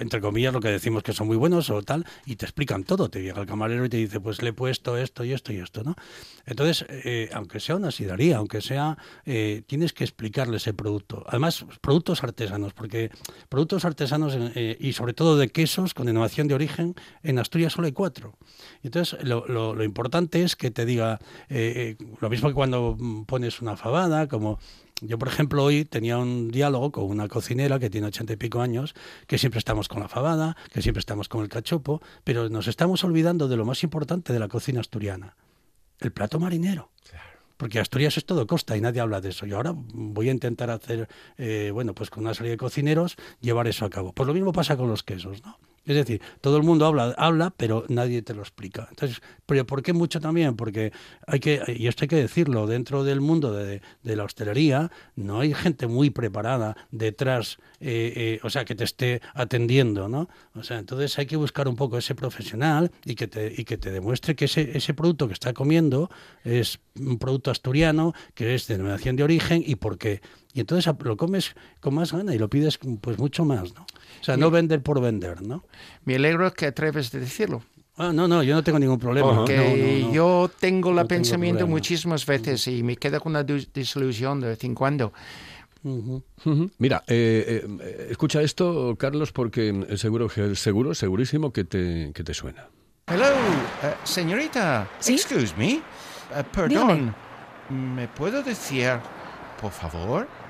entre 0.00 0.20
comillas 0.22 0.52
lo 0.52 0.60
que 0.60 0.68
decimos 0.68 1.02
que 1.02 1.12
son 1.12 1.26
muy 1.26 1.36
buenos 1.36 1.68
o 1.68 1.82
tal, 1.82 2.06
y 2.24 2.36
te 2.36 2.46
explican 2.46 2.84
todo. 2.84 3.10
Te 3.10 3.22
llega 3.22 3.38
el 3.38 3.46
camarero 3.46 3.84
y 3.84 3.90
te 3.90 3.98
dice, 3.98 4.18
pues 4.18 4.42
le 4.42 4.48
he 4.48 4.52
puesto 4.54 4.96
esto 4.96 5.24
y 5.26 5.32
esto 5.32 5.52
y 5.52 5.58
esto, 5.58 5.84
¿no? 5.84 5.94
Entonces, 6.46 6.86
eh, 6.88 7.28
aunque 7.34 7.60
sea 7.60 7.76
una 7.76 7.90
sidaría, 7.90 8.38
aunque 8.38 8.62
sea, 8.62 8.96
eh, 9.26 9.62
tienes 9.66 9.92
que 9.92 10.04
explicarle 10.04 10.56
ese 10.56 10.72
producto. 10.72 11.22
Además, 11.28 11.66
productos 11.82 12.24
artesanos, 12.24 12.72
porque 12.72 13.10
productos 13.50 13.84
artesanos 13.84 14.34
eh, 14.54 14.78
y 14.80 14.94
sobre 14.94 15.12
todo 15.12 15.36
de 15.36 15.50
quesos 15.50 15.92
con 15.92 16.08
innovación 16.08 16.48
de 16.48 16.54
origen, 16.54 16.94
en 17.22 17.38
Asturias 17.38 17.74
solo 17.74 17.86
hay 17.86 17.92
cuatro. 17.92 18.38
Entonces, 18.82 19.22
lo, 19.22 19.46
lo 19.46 19.84
importante 19.84 20.42
es 20.42 20.56
que 20.56 20.70
te 20.70 20.86
diga, 20.86 21.20
lo 22.20 22.30
mismo 22.30 22.48
que 22.48 22.54
cuando 22.54 22.96
pones 23.26 23.60
una 23.60 23.76
fabada, 23.76 24.28
como 24.28 24.58
yo, 25.00 25.18
por 25.18 25.28
ejemplo, 25.28 25.62
hoy 25.62 25.84
tenía 25.84 26.18
un 26.18 26.50
diálogo 26.50 26.92
con 26.92 27.04
una 27.04 27.28
cocinera 27.28 27.78
que 27.78 27.90
tiene 27.90 28.06
ochenta 28.06 28.32
y 28.32 28.36
pico 28.36 28.60
años, 28.60 28.94
que 29.26 29.38
siempre 29.38 29.58
estamos 29.58 29.88
con 29.88 30.00
la 30.00 30.08
fabada, 30.08 30.56
que 30.72 30.82
siempre 30.82 31.00
estamos 31.00 31.28
con 31.28 31.42
el 31.42 31.48
cachopo, 31.48 32.00
pero 32.24 32.48
nos 32.48 32.66
estamos 32.66 33.04
olvidando 33.04 33.48
de 33.48 33.56
lo 33.56 33.64
más 33.64 33.82
importante 33.82 34.32
de 34.32 34.38
la 34.38 34.48
cocina 34.48 34.80
asturiana, 34.80 35.36
el 36.00 36.12
plato 36.12 36.38
marinero. 36.38 36.90
Porque 37.56 37.78
Asturias 37.80 38.18
es 38.18 38.26
todo 38.26 38.46
costa 38.46 38.76
y 38.76 38.82
nadie 38.82 39.00
habla 39.00 39.22
de 39.22 39.30
eso. 39.30 39.46
Y 39.46 39.52
ahora 39.52 39.72
voy 39.74 40.28
a 40.28 40.32
intentar 40.32 40.68
hacer, 40.70 41.08
eh, 41.38 41.70
bueno, 41.72 41.94
pues 41.94 42.10
con 42.10 42.24
una 42.24 42.34
serie 42.34 42.50
de 42.50 42.58
cocineros, 42.58 43.16
llevar 43.40 43.66
eso 43.66 43.86
a 43.86 43.88
cabo. 43.90 44.12
Pues 44.12 44.26
lo 44.26 44.34
mismo 44.34 44.52
pasa 44.52 44.76
con 44.76 44.88
los 44.88 45.02
quesos, 45.02 45.42
¿no? 45.42 45.58
Es 45.86 45.94
decir, 45.94 46.20
todo 46.40 46.56
el 46.56 46.64
mundo 46.64 46.84
habla, 46.84 47.14
habla, 47.16 47.54
pero 47.56 47.84
nadie 47.88 48.20
te 48.20 48.34
lo 48.34 48.42
explica. 48.42 48.88
Entonces, 48.90 49.22
pero 49.46 49.64
¿por 49.64 49.82
qué 49.82 49.92
mucho 49.92 50.20
también? 50.20 50.56
Porque 50.56 50.92
hay 51.26 51.38
que, 51.38 51.62
y 51.78 51.86
esto 51.86 52.04
hay 52.04 52.08
que 52.08 52.16
decirlo, 52.16 52.66
dentro 52.66 53.04
del 53.04 53.20
mundo 53.20 53.52
de, 53.52 53.80
la 54.02 54.24
hostelería 54.24 54.90
no 55.14 55.40
hay 55.40 55.54
gente 55.54 55.86
muy 55.86 56.10
preparada 56.10 56.76
detrás, 56.90 57.58
eh, 57.80 58.12
eh, 58.16 58.40
o 58.42 58.50
sea, 58.50 58.64
que 58.64 58.74
te 58.74 58.82
esté 58.82 59.22
atendiendo, 59.32 60.08
¿no? 60.08 60.28
O 60.54 60.64
sea, 60.64 60.78
entonces 60.78 61.16
hay 61.18 61.26
que 61.26 61.36
buscar 61.36 61.68
un 61.68 61.76
poco 61.76 61.98
ese 61.98 62.16
profesional 62.16 62.90
y 63.04 63.14
que 63.14 63.28
te, 63.28 63.52
y 63.56 63.64
que 63.64 63.78
te 63.78 63.92
demuestre 63.92 64.34
que 64.34 64.46
ese, 64.46 64.76
ese 64.76 64.92
producto 64.92 65.28
que 65.28 65.34
está 65.34 65.52
comiendo 65.52 66.10
es 66.42 66.80
un 66.98 67.18
producto 67.18 67.52
asturiano, 67.52 68.12
que 68.34 68.56
es 68.56 68.66
de 68.66 68.74
denominación 68.74 69.14
de 69.14 69.22
origen 69.22 69.62
y 69.64 69.76
por 69.76 69.98
qué 69.98 70.20
y 70.56 70.60
entonces 70.60 70.90
lo 71.00 71.18
comes 71.18 71.54
con 71.80 71.94
más 71.94 72.14
gana 72.14 72.34
y 72.34 72.38
lo 72.38 72.48
pides 72.48 72.78
pues 73.02 73.18
mucho 73.18 73.44
más, 73.44 73.74
¿no? 73.74 73.82
O 73.82 74.24
sea, 74.24 74.38
no 74.38 74.50
vender 74.50 74.82
por 74.82 75.02
vender, 75.02 75.42
¿no? 75.42 75.64
Me 76.06 76.16
alegro 76.16 76.50
que 76.54 76.64
atreves 76.64 77.12
de 77.12 77.20
decirlo. 77.20 77.62
Ah, 77.98 78.10
no, 78.14 78.26
no, 78.26 78.42
yo 78.42 78.54
no 78.54 78.64
tengo 78.64 78.78
ningún 78.78 78.98
problema. 78.98 79.34
Porque 79.34 80.08
yo 80.10 80.50
tengo 80.58 80.98
el 80.98 81.06
pensamiento 81.06 81.66
muchísimas 81.66 82.24
veces 82.24 82.66
y 82.68 82.82
me 82.82 82.96
queda 82.96 83.20
con 83.20 83.32
una 83.32 83.44
desilusión 83.44 84.40
de 84.40 84.48
vez 84.48 84.64
en 84.64 84.74
cuando. 84.74 85.12
Mira, 86.78 87.04
eh, 87.06 87.62
eh, 87.62 88.06
escucha 88.08 88.40
esto, 88.40 88.96
Carlos, 88.98 89.32
porque 89.32 89.86
seguro, 89.96 90.30
seguro, 90.54 90.94
segurísimo 90.94 91.52
que 91.52 91.64
te, 91.64 92.12
que 92.14 92.24
te 92.24 92.32
suena. 92.32 92.66
Hello, 93.08 93.26
eh, 93.82 93.94
señorita. 94.04 94.88
Excuse 95.06 95.54
me. 95.58 95.82
perdón. 96.50 97.14
¿Me 97.68 98.08
puedo 98.08 98.42
decir, 98.42 98.92
por 99.60 99.70
favor? 99.70 100.26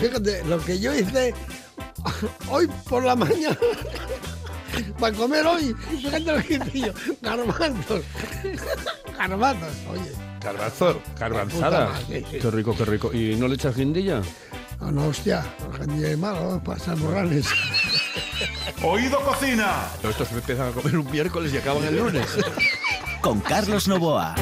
Fíjate, 0.00 0.44
lo 0.44 0.58
que 0.58 0.80
yo 0.80 0.94
hice 0.94 1.34
hoy 2.48 2.66
por 2.88 3.04
la 3.04 3.14
mañana 3.14 3.58
para 4.98 5.14
comer 5.14 5.46
hoy, 5.46 5.74
fíjate 5.90 6.20
lo 6.20 6.42
que 6.42 6.54
hice 6.54 6.80
yo, 6.80 6.92
garbanzos. 7.20 8.02
Garbanzos, 9.18 9.68
oye. 9.90 10.12
Garbanzo, 10.42 11.02
garbanzada. 11.18 11.92
Qué 12.08 12.50
rico, 12.50 12.74
qué 12.74 12.84
rico. 12.86 13.12
¿Y 13.12 13.36
no 13.36 13.46
le 13.46 13.56
echas 13.56 13.76
guindilla? 13.76 14.22
No, 14.80 14.90
no, 14.90 15.08
hostia, 15.08 15.44
guindilla 15.78 16.08
es 16.12 16.18
malo, 16.18 16.62
para 16.64 16.96
morrales. 16.96 17.46
¡Oído 18.82 19.20
cocina! 19.20 19.86
Estos 20.02 20.32
empiezan 20.32 20.68
a 20.68 20.72
comer 20.72 20.96
un 20.96 21.10
miércoles 21.10 21.52
y 21.52 21.58
acaban 21.58 21.84
el 21.84 21.98
lunes. 21.98 22.26
Con 23.20 23.40
Carlos 23.40 23.86
Novoa. 23.86 24.34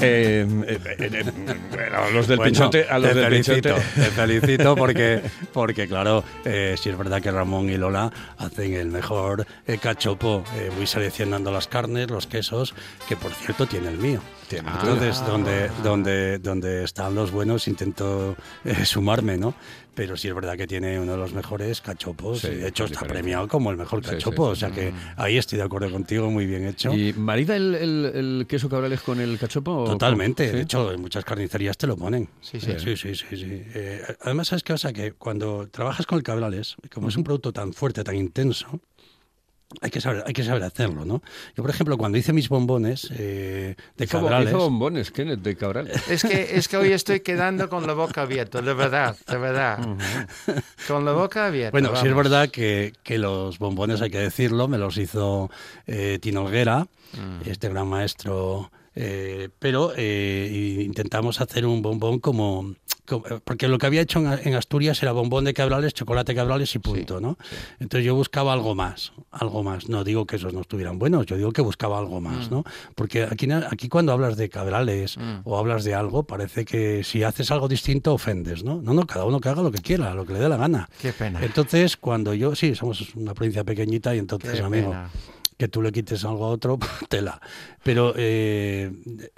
Eh, 0.00 0.46
eh, 0.66 0.78
eh, 0.98 1.32
a 1.46 2.10
los 2.10 2.26
del 2.26 2.38
pinchote, 2.38 2.86
a 2.88 2.98
los 2.98 3.10
te 3.10 3.14
del 3.14 3.24
felicito, 3.44 3.74
Te 3.74 4.10
felicito 4.10 4.76
porque, 4.76 5.20
porque 5.52 5.86
claro, 5.86 6.24
si 6.44 6.90
es 6.90 6.98
verdad 6.98 7.20
que 7.22 7.30
Ramón 7.30 7.70
y 7.70 7.76
Lola 7.76 8.12
hacen 8.38 8.74
el 8.74 8.88
mejor 8.88 9.46
cachopo, 9.80 10.44
voy 10.76 10.86
seleccionando 10.86 11.50
las 11.50 11.68
carnes, 11.68 12.10
los 12.10 12.26
quesos, 12.26 12.74
que 13.08 13.16
por 13.16 13.32
cierto 13.32 13.66
tiene 13.66 13.88
el 13.88 13.98
mío. 13.98 14.20
Tiene 14.48 14.68
Ah. 14.70 14.78
Entonces, 14.82 15.24
donde, 15.26 15.68
donde, 15.82 16.38
donde 16.38 16.84
están 16.84 17.14
los 17.14 17.30
buenos 17.30 17.66
intento 17.68 18.36
eh, 18.64 18.84
sumarme, 18.84 19.36
¿no? 19.36 19.54
Pero 19.94 20.16
sí 20.16 20.28
es 20.28 20.34
verdad 20.34 20.56
que 20.58 20.66
tiene 20.66 21.00
uno 21.00 21.12
de 21.12 21.18
los 21.18 21.32
mejores 21.32 21.80
cachopos. 21.80 22.40
Sí, 22.40 22.48
y 22.48 22.54
de 22.56 22.68
hecho, 22.68 22.84
es 22.84 22.90
está 22.90 23.00
diferente. 23.06 23.14
premiado 23.14 23.48
como 23.48 23.70
el 23.70 23.78
mejor 23.78 24.02
cachopo. 24.02 24.54
sí, 24.54 24.60
sí. 24.60 24.66
O 24.66 24.68
sea 24.68 24.70
que 24.76 24.92
ahí 25.16 25.38
estoy 25.38 25.56
de 25.56 25.64
acuerdo 25.64 25.90
contigo, 25.90 26.30
muy 26.30 26.44
bien 26.46 26.66
hecho. 26.66 26.92
¿Y 26.94 27.14
marida 27.14 27.56
el, 27.56 27.74
el- 27.74 28.12
el 28.14 28.46
queso 28.46 28.68
cabrales 28.68 29.00
con 29.00 29.20
el 29.20 29.38
cachopo? 29.38 29.84
Totalmente. 29.86 30.52
De 30.52 30.60
hecho, 30.60 30.92
en 30.92 31.00
muchas 31.00 31.24
carnicerías 31.24 31.78
te 31.78 31.86
lo 31.86 31.96
ponen. 31.96 32.28
Sí, 32.42 32.60
sí. 32.60 32.72
sí, 32.78 32.94
sí, 32.96 33.14
sí, 33.14 33.24
sí. 33.36 33.46
Eh, 33.74 34.02
además, 34.20 34.48
¿sabes 34.48 34.62
qué 34.64 34.74
pasa? 34.74 34.92
Que 34.92 35.12
cuando 35.12 35.66
trabajas 35.68 36.04
con 36.06 36.18
el 36.18 36.22
cabrales, 36.22 36.76
como 36.92 37.08
es 37.08 37.16
un 37.16 37.24
producto 37.24 37.52
tan 37.54 37.72
fuerte, 37.72 38.04
tan 38.04 38.16
intenso, 38.16 38.66
hay 39.80 39.90
que 39.90 40.00
saber, 40.00 40.22
hay 40.26 40.32
que 40.32 40.44
saber 40.44 40.62
hacerlo, 40.62 41.04
¿no? 41.04 41.22
Yo, 41.56 41.62
por 41.62 41.70
ejemplo, 41.70 41.98
cuando 41.98 42.16
hice 42.18 42.32
mis 42.32 42.48
bombones 42.48 43.10
eh, 43.16 43.74
de 43.96 44.06
cabrales... 44.06 44.48
hizo 44.50 44.58
bombones, 44.58 45.10
Kenneth, 45.10 45.40
de 45.40 45.56
cabral. 45.56 45.90
Es 46.08 46.22
que, 46.22 46.56
es 46.56 46.68
que 46.68 46.76
hoy 46.76 46.92
estoy 46.92 47.20
quedando 47.20 47.68
con 47.68 47.86
la 47.86 47.92
boca 47.92 48.22
abierta, 48.22 48.62
de 48.62 48.74
verdad, 48.74 49.16
de 49.28 49.36
verdad. 49.38 49.78
Con 50.86 51.04
la 51.04 51.12
boca 51.12 51.46
abierta. 51.46 51.72
Bueno, 51.72 51.94
sí 51.96 52.06
es 52.06 52.14
verdad 52.14 52.48
que, 52.48 52.92
que 53.02 53.18
los 53.18 53.58
bombones, 53.58 54.00
hay 54.02 54.10
que 54.10 54.18
decirlo, 54.18 54.68
me 54.68 54.78
los 54.78 54.96
hizo 54.98 55.50
eh, 55.86 56.18
Tino 56.20 56.44
Olguera, 56.44 56.86
Mm. 57.12 57.48
este 57.48 57.68
gran 57.68 57.86
maestro, 57.86 58.70
eh, 58.96 59.48
pero 59.60 59.92
eh, 59.96 60.82
intentamos 60.84 61.40
hacer 61.40 61.64
un 61.64 61.80
bombón 61.80 62.18
como- 62.18 62.74
Porque 63.44 63.68
lo 63.68 63.78
que 63.78 63.86
había 63.86 64.00
hecho 64.00 64.18
en, 64.20 64.54
Asturias 64.54 65.02
era 65.02 65.12
bombón 65.12 65.44
de 65.44 65.54
cabrales, 65.54 65.94
chocolate 65.94 66.34
cabrales 66.34 66.74
y 66.74 66.78
punto, 66.78 67.20
¿no? 67.20 67.38
Entonces 67.78 68.04
yo 68.04 68.14
buscaba 68.14 68.52
algo 68.52 68.74
más, 68.74 69.12
algo 69.30 69.62
más. 69.62 69.88
No 69.88 70.04
digo 70.04 70.26
que 70.26 70.36
esos 70.36 70.52
no 70.52 70.60
estuvieran 70.60 70.98
buenos, 70.98 71.26
yo 71.26 71.36
digo 71.36 71.52
que 71.52 71.62
buscaba 71.62 71.98
algo 71.98 72.20
más, 72.20 72.50
¿no? 72.50 72.64
Porque 72.94 73.24
aquí, 73.24 73.48
aquí 73.50 73.88
cuando 73.88 74.12
hablas 74.12 74.36
de 74.36 74.48
cabrales 74.48 75.16
o 75.44 75.58
hablas 75.58 75.84
de 75.84 75.94
algo, 75.94 76.24
parece 76.24 76.64
que 76.64 77.04
si 77.04 77.22
haces 77.22 77.50
algo 77.50 77.68
distinto 77.68 78.14
ofendes, 78.14 78.64
¿no? 78.64 78.80
No, 78.82 78.94
no, 78.94 79.06
cada 79.06 79.24
uno 79.24 79.40
que 79.40 79.48
haga 79.48 79.62
lo 79.62 79.70
que 79.70 79.80
quiera, 79.80 80.14
lo 80.14 80.24
que 80.24 80.32
le 80.32 80.38
dé 80.40 80.48
la 80.48 80.56
gana. 80.56 80.88
Qué 81.00 81.12
pena. 81.12 81.42
Entonces, 81.42 81.96
cuando 81.96 82.34
yo, 82.34 82.54
sí, 82.54 82.74
somos 82.74 83.14
una 83.14 83.34
provincia 83.34 83.64
pequeñita 83.64 84.14
y 84.14 84.18
entonces, 84.18 84.52
Qué 84.52 84.62
amigo, 84.62 84.90
pena. 84.90 85.10
Que 85.56 85.68
tú 85.68 85.80
le 85.82 85.90
quites 85.92 86.24
algo 86.24 86.44
a 86.44 86.48
otro, 86.48 86.78
tela. 87.08 87.40
Pero 87.82 88.12
eh, 88.16 88.90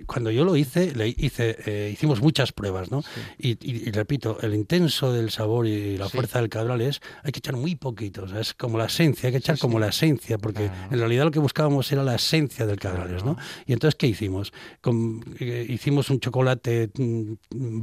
cuando 0.07 0.31
yo 0.31 0.44
lo 0.44 0.57
hice, 0.57 0.94
le 0.94 1.09
hice, 1.09 1.57
eh, 1.66 1.90
hicimos 1.92 2.20
muchas 2.20 2.52
pruebas, 2.52 2.90
¿no? 2.90 3.02
Y, 3.38 3.50
y- 3.61 3.88
y 3.88 3.90
repito, 3.92 4.38
el 4.40 4.54
intenso 4.54 5.12
del 5.12 5.31
sabor 5.31 5.66
y 5.66 5.96
la 5.96 6.07
Sí. 6.09 6.12
fuerza 6.16 6.40
del 6.40 6.48
cabral 6.48 6.81
es, 6.81 7.00
hay 7.22 7.31
que 7.33 7.38
echar 7.38 7.57
muy 7.57 7.76
poquito, 7.76 8.24
o 8.24 8.28
sea, 8.28 8.40
es 8.40 8.54
como 8.54 8.78
la 8.78 8.87
esencia, 8.87 9.28
hay 9.28 9.33
que 9.33 9.38
echar 9.38 9.59
como 9.59 9.78
la 9.78 9.88
esencia, 9.88 10.38
porque 10.38 10.66
Claro. 10.66 10.92
en 10.92 10.98
realidad 10.98 11.24
lo 11.24 11.31
que 11.31 11.38
buscábamos 11.38 11.90
era 11.92 12.02
la 12.02 12.14
esencia 12.16 12.66
del 12.66 12.78
cabrales, 12.78 13.24
¿no? 13.24 13.37
Y 13.66 13.72
entonces, 13.72 13.94
¿qué 13.96 14.07
hicimos? 14.09 14.52
Con- 14.81 15.22
eh, 15.40 15.66
hicimos 15.68 16.11
un 16.11 16.20
chocolate 16.20 16.90
mm, 16.96 17.33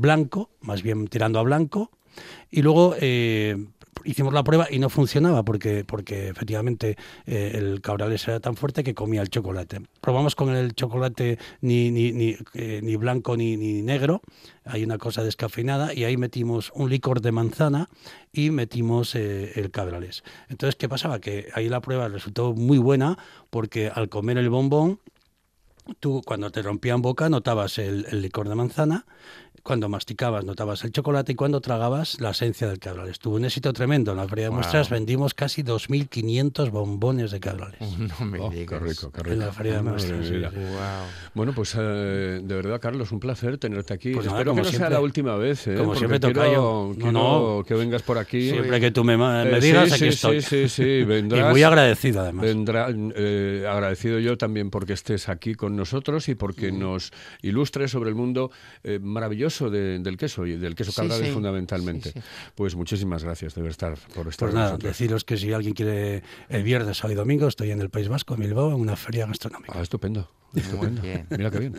blanco, 0.02 0.50
más 0.62 0.82
bien 0.82 1.08
tirando 1.08 1.40
a 1.40 1.44
blanco, 1.44 1.92
y 2.50 2.62
luego 2.62 2.96
eh, 3.00 3.58
hicimos 4.04 4.34
la 4.34 4.44
prueba 4.44 4.68
y 4.70 4.80
no 4.80 4.90
funcionaba 4.90 5.44
porque, 5.44 5.86
porque 5.86 6.30
efectivamente 6.30 6.98
eh, 7.26 7.52
el 7.56 7.82
cabrales 7.82 8.28
era 8.28 8.40
tan 8.40 8.56
fuerte 8.56 8.84
que 8.84 8.94
comía 8.94 9.22
el 9.22 9.30
chocolate. 9.30 9.82
Probamos 10.02 10.36
con 10.36 10.56
el 10.56 10.74
chocolate 10.74 11.38
ni, 11.62 11.92
ni, 11.92 12.12
ni, 12.12 12.36
eh, 12.54 12.82
ni 12.84 12.96
blanco 12.96 13.38
ni, 13.38 13.58
ni 13.58 13.82
negro, 13.82 14.22
hay 14.66 14.84
una 14.84 14.98
cosa 14.98 15.24
descafeinada 15.24 15.94
y 15.94 16.04
ahí 16.04 16.18
metimos 16.18 16.72
un 16.76 16.90
licor 16.90 17.22
de 17.22 17.32
manzana 17.32 17.90
y 18.32 18.50
metimos 18.52 19.16
eh, 19.16 19.54
el 19.56 19.72
cabrales. 19.72 20.24
Entonces, 20.50 20.76
¿qué 20.76 20.90
pasaba? 20.90 21.20
Que 21.20 21.50
ahí 21.54 21.70
la 21.70 21.82
prueba 21.82 22.08
resultó 22.10 22.54
muy 22.54 22.78
buena 22.78 23.18
porque 23.50 23.90
al 23.94 24.10
comer 24.10 24.38
el 24.38 24.50
bombón 24.50 25.00
tú 26.00 26.22
cuando 26.26 26.52
te 26.52 26.62
rompían 26.62 27.02
boca 27.02 27.30
notabas 27.30 27.78
el, 27.78 28.08
el 28.10 28.22
licor 28.22 28.50
de 28.50 28.56
manzana, 28.56 29.06
cuando 29.66 29.90
masticabas 29.90 30.46
notabas 30.46 30.84
el 30.84 30.92
chocolate 30.92 31.32
y 31.32 31.36
cuando 31.36 31.60
tragabas 31.60 32.22
la 32.22 32.30
esencia 32.30 32.68
del 32.68 32.78
cabrales. 32.78 33.18
Tuvo 33.18 33.38
un 33.38 33.46
éxito 33.46 33.74
tremendo. 33.74 34.12
En 34.12 34.18
la 34.18 34.28
feria 34.28 34.44
de 34.46 34.50
Wow. 34.50 34.58
muestras 34.60 34.92
vendimos 34.92 35.34
casi 35.34 35.64
2.500 35.64 36.70
bombones 36.70 37.32
de 37.32 37.40
cabrales. 37.40 37.80
No 38.20 38.26
me 38.28 38.40
Oh, 38.40 38.52
qué 38.52 38.58
digas. 38.60 38.80
rico, 38.80 39.12
qué 39.12 39.24
rico. 39.24 39.34
En 39.34 39.40
la 39.40 39.52
feria 39.52 39.74
de 39.78 39.82
muestras. 39.82 40.24
sí, 40.28 40.34
mía. 40.34 40.52
sí. 40.54 40.60
Wow. 40.60 41.08
Bueno, 41.34 41.54
pues 41.56 41.76
eh, 41.80 42.42
de 42.44 42.56
verdad, 42.56 42.80
Carlos, 42.80 43.12
un 43.12 43.20
placer 43.20 43.58
tenerte 43.58 43.92
aquí. 43.96 44.12
Pues 44.14 44.28
nada, 44.28 44.38
Espero 44.38 44.54
que 44.54 44.58
no 44.60 44.64
sea 44.66 44.72
siempre. 44.72 44.94
la 44.94 45.02
última 45.02 45.36
vez, 45.36 45.66
¿eh? 45.66 45.76
Como 45.76 45.96
siempre, 45.96 46.20
quiero, 46.20 46.94
tocayo. 46.96 47.12
No, 47.12 47.64
que 47.68 47.74
vengas 47.74 48.04
por 48.04 48.20
aquí. 48.20 48.52
Siempre 48.52 48.80
que 48.80 48.92
tú 48.92 49.04
me, 49.04 49.18
me 49.18 49.58
Eh, 49.58 49.60
digas, 49.62 49.88
sí, 49.90 49.94
aquí 49.96 50.00
sí, 50.04 50.08
estoy. 50.10 50.42
Sí, 50.44 50.68
sí, 50.68 50.70
sí, 50.70 51.04
vendrás. 51.06 51.42
Y 51.50 51.52
muy 51.52 51.64
agradecido, 51.64 52.22
además. 52.22 52.46
Vendrá, 52.46 52.88
eh, 52.94 53.66
agradecido 53.68 54.20
yo 54.20 54.38
también 54.38 54.70
porque 54.70 54.94
estés 54.94 55.28
aquí 55.28 55.56
con 55.56 55.76
nosotros 55.76 56.30
y 56.30 56.36
porque 56.36 56.72
Mm. 56.72 56.80
nos 56.80 57.12
ilustres 57.42 57.90
sobre 57.90 58.10
el 58.10 58.16
mundo 58.16 58.52
eh, 58.84 59.00
de- 59.62 60.00
del 60.00 60.18
queso 60.18 60.46
y 60.46 60.58
del 60.58 60.76
queso 60.76 60.92
Sí, 60.92 60.98
cabrales 60.98 61.28
sí. 61.28 61.34
fundamentalmente. 61.34 62.12
Sí, 62.12 62.20
sí. 62.20 62.26
Pues 62.56 62.76
muchísimas 62.76 63.24
gracias 63.24 63.56
de 63.56 63.68
estar 63.68 63.98
por 64.14 64.28
estar 64.28 64.48
Pues 64.48 64.54
nada, 64.54 64.66
nosotros. 64.72 64.90
deciros 64.92 65.24
que 65.24 65.38
si 65.38 65.52
alguien 65.54 65.74
quiere 65.74 66.24
el 66.50 66.64
viernes, 66.64 66.98
sábado 66.98 67.14
y 67.14 67.16
domingo, 67.16 67.48
estoy 67.48 67.72
en 67.72 67.82
el 67.82 67.90
País 67.90 68.08
Vasco, 68.08 68.36
en 68.36 68.42
Bilbao, 68.42 68.70
en 68.74 68.82
una 68.82 68.96
feria 68.96 69.26
gastronómica. 69.26 69.74
Ah, 69.76 69.82
estupendo. 69.82 70.30
Estupendo. 70.56 71.02
bien. 71.02 71.28
Mira 71.32 71.52
qué 71.52 71.60
bien. 71.60 71.76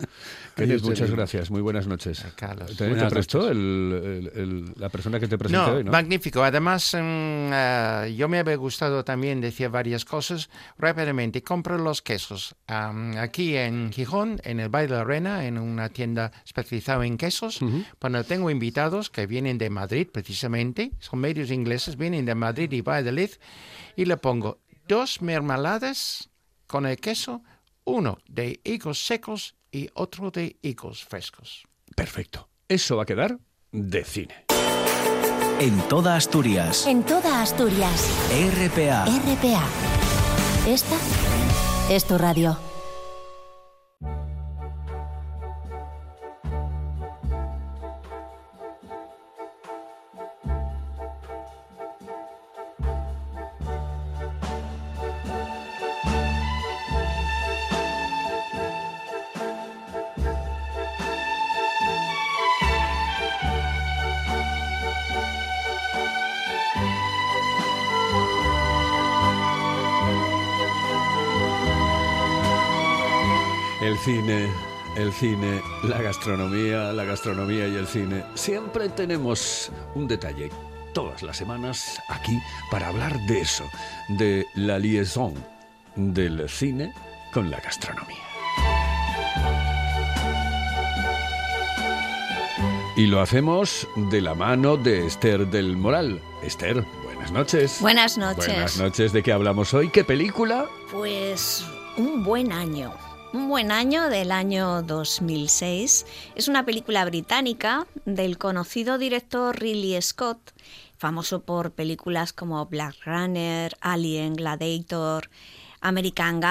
Kenneth, 0.55 0.81
muchas 0.83 1.07
bien. 1.07 1.15
gracias. 1.17 1.51
Muy 1.51 1.61
buenas 1.61 1.87
noches. 1.87 2.25
Carlos. 2.35 2.67
¿También 2.75 2.77
te 2.77 2.85
Buenas 2.95 3.13
prestó 3.13 3.37
noches. 3.39 3.51
el- 3.51 4.01
el- 4.35 4.41
el- 4.41 4.73
la 4.77 4.89
persona 4.89 5.19
que 5.19 5.27
te 5.27 5.37
presenté 5.37 5.65
No, 5.71 5.77
hoy, 5.77 5.83
no? 5.83 5.91
magnífico. 5.91 6.43
Además, 6.43 6.93
mm, 6.93 7.49
ah, 7.53 8.07
yo 8.07 8.27
me 8.27 8.39
había 8.39 8.55
gustado 8.55 9.03
también 9.03 9.41
decir 9.41 9.69
varias 9.69 10.05
cosas. 10.05 10.49
Rápidamente, 10.77 11.43
compro 11.43 11.77
los 11.77 12.01
quesos 12.01 12.55
am, 12.67 13.17
aquí 13.17 13.55
en 13.55 13.91
Gijón, 13.91 14.39
en 14.43 14.59
el 14.59 14.69
Baile 14.69 14.89
de 14.91 14.95
la 14.95 15.01
Arena, 15.01 15.45
en 15.45 15.57
una 15.57 15.89
tienda 15.89 16.31
especializada 16.45 17.05
en 17.05 17.17
quesos. 17.17 17.59
Cuando 17.99 18.23
tengo 18.23 18.49
invitados 18.49 19.09
que 19.09 19.27
vienen 19.27 19.57
de 19.57 19.69
Madrid, 19.69 20.07
precisamente, 20.11 20.91
son 20.99 21.19
medios 21.19 21.51
ingleses, 21.51 21.97
vienen 21.97 22.25
de 22.25 22.35
Madrid 22.35 22.71
y 22.71 22.81
Valladolid, 22.81 23.29
y 23.95 24.05
le 24.05 24.17
pongo 24.17 24.59
dos 24.87 25.21
mermeladas 25.21 26.29
con 26.67 26.85
el 26.85 26.97
queso, 26.97 27.41
uno 27.87 28.17
de 28.27 28.59
higos 28.63 29.05
secos 29.05 29.55
y 29.71 29.89
otro 29.93 30.29
de 30.29 30.57
higos 30.61 31.03
frescos. 31.03 31.65
Perfecto. 31.95 32.49
Eso 32.67 32.97
va 32.97 33.03
a 33.03 33.05
quedar 33.05 33.39
de 33.71 34.03
cine. 34.03 34.45
En 35.59 35.79
toda 35.87 36.15
Asturias. 36.15 36.85
En 36.85 37.03
toda 37.03 37.41
Asturias. 37.41 38.07
RPA. 38.29 39.05
RPA. 39.05 39.67
Esta 40.67 40.97
es 41.89 42.05
tu 42.05 42.17
radio. 42.17 42.66
El 73.79 73.95
cine, 73.99 74.49
el 74.95 75.13
cine, 75.13 75.61
la 75.83 76.01
gastronomía, 76.01 76.91
la 76.93 77.03
gastronomía 77.03 77.67
y 77.67 77.75
el 77.75 77.85
cine. 77.85 78.23
Siempre 78.33 78.89
tenemos 78.89 79.71
un 79.93 80.07
detalle 80.07 80.49
todas 80.93 81.21
las 81.21 81.37
semanas 81.37 82.01
aquí 82.09 82.41
para 82.71 82.87
hablar 82.87 83.15
de 83.27 83.41
eso, 83.41 83.65
de 84.07 84.47
la 84.55 84.79
liaison 84.79 85.35
del 85.95 86.49
cine 86.49 86.91
con 87.31 87.51
la 87.51 87.59
gastronomía. 87.59 88.17
Y 92.95 93.05
lo 93.05 93.21
hacemos 93.21 93.87
de 94.09 94.21
la 94.21 94.33
mano 94.33 94.75
de 94.75 95.05
Esther 95.05 95.45
del 95.45 95.77
Moral. 95.77 96.19
Esther, 96.41 96.83
buenas 97.03 97.31
noches. 97.31 97.77
Buenas 97.79 98.17
noches. 98.17 98.47
Buenas 98.47 98.79
noches. 98.79 99.13
¿De 99.13 99.21
qué 99.21 99.31
hablamos 99.31 99.71
hoy? 99.75 99.89
¿Qué 99.91 100.03
película? 100.03 100.65
Pues 100.91 101.63
un 101.95 102.23
buen 102.23 102.51
año. 102.51 102.91
Un 103.33 103.49
buen 103.49 103.71
año 103.71 104.09
del 104.09 104.31
año 104.31 104.81
2006. 104.83 106.05
Es 106.35 106.47
una 106.47 106.65
película 106.65 107.05
británica 107.05 107.85
del 108.05 108.37
conocido 108.37 108.97
director 108.97 109.59
Ridley 109.59 110.01
Scott, 110.01 110.51
famoso 110.97 111.41
por 111.43 111.71
películas 111.71 112.33
como 112.33 112.65
Black 112.65 112.95
Runner, 113.05 113.75
Alien, 113.81 114.33
Gladiator, 114.35 115.29
American 115.81 116.41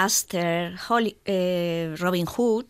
Holly- 0.88 1.16
eh, 1.24 1.94
Robin 1.98 2.26
Hood. 2.26 2.66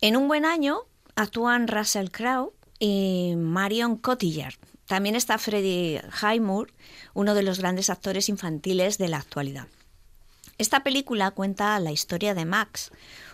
En 0.00 0.16
un 0.16 0.28
buen 0.28 0.44
año 0.44 0.78
actúan 1.16 1.68
Russell 1.68 2.08
Crowe 2.10 2.52
y 2.78 3.34
Marion 3.36 3.96
Cotillard. 3.96 4.54
También 4.86 5.16
está 5.16 5.38
Freddie 5.38 6.00
Highmore, 6.22 6.72
uno 7.12 7.34
de 7.34 7.42
los 7.42 7.58
grandes 7.58 7.90
actores 7.90 8.28
infantiles 8.28 8.98
de 8.98 9.08
la 9.08 9.18
actualidad. 9.18 9.66
Esta 10.58 10.82
película 10.82 11.32
cuenta 11.32 11.78
la 11.80 11.92
historia 11.92 12.34
de 12.34 12.46
Max, 12.46 12.90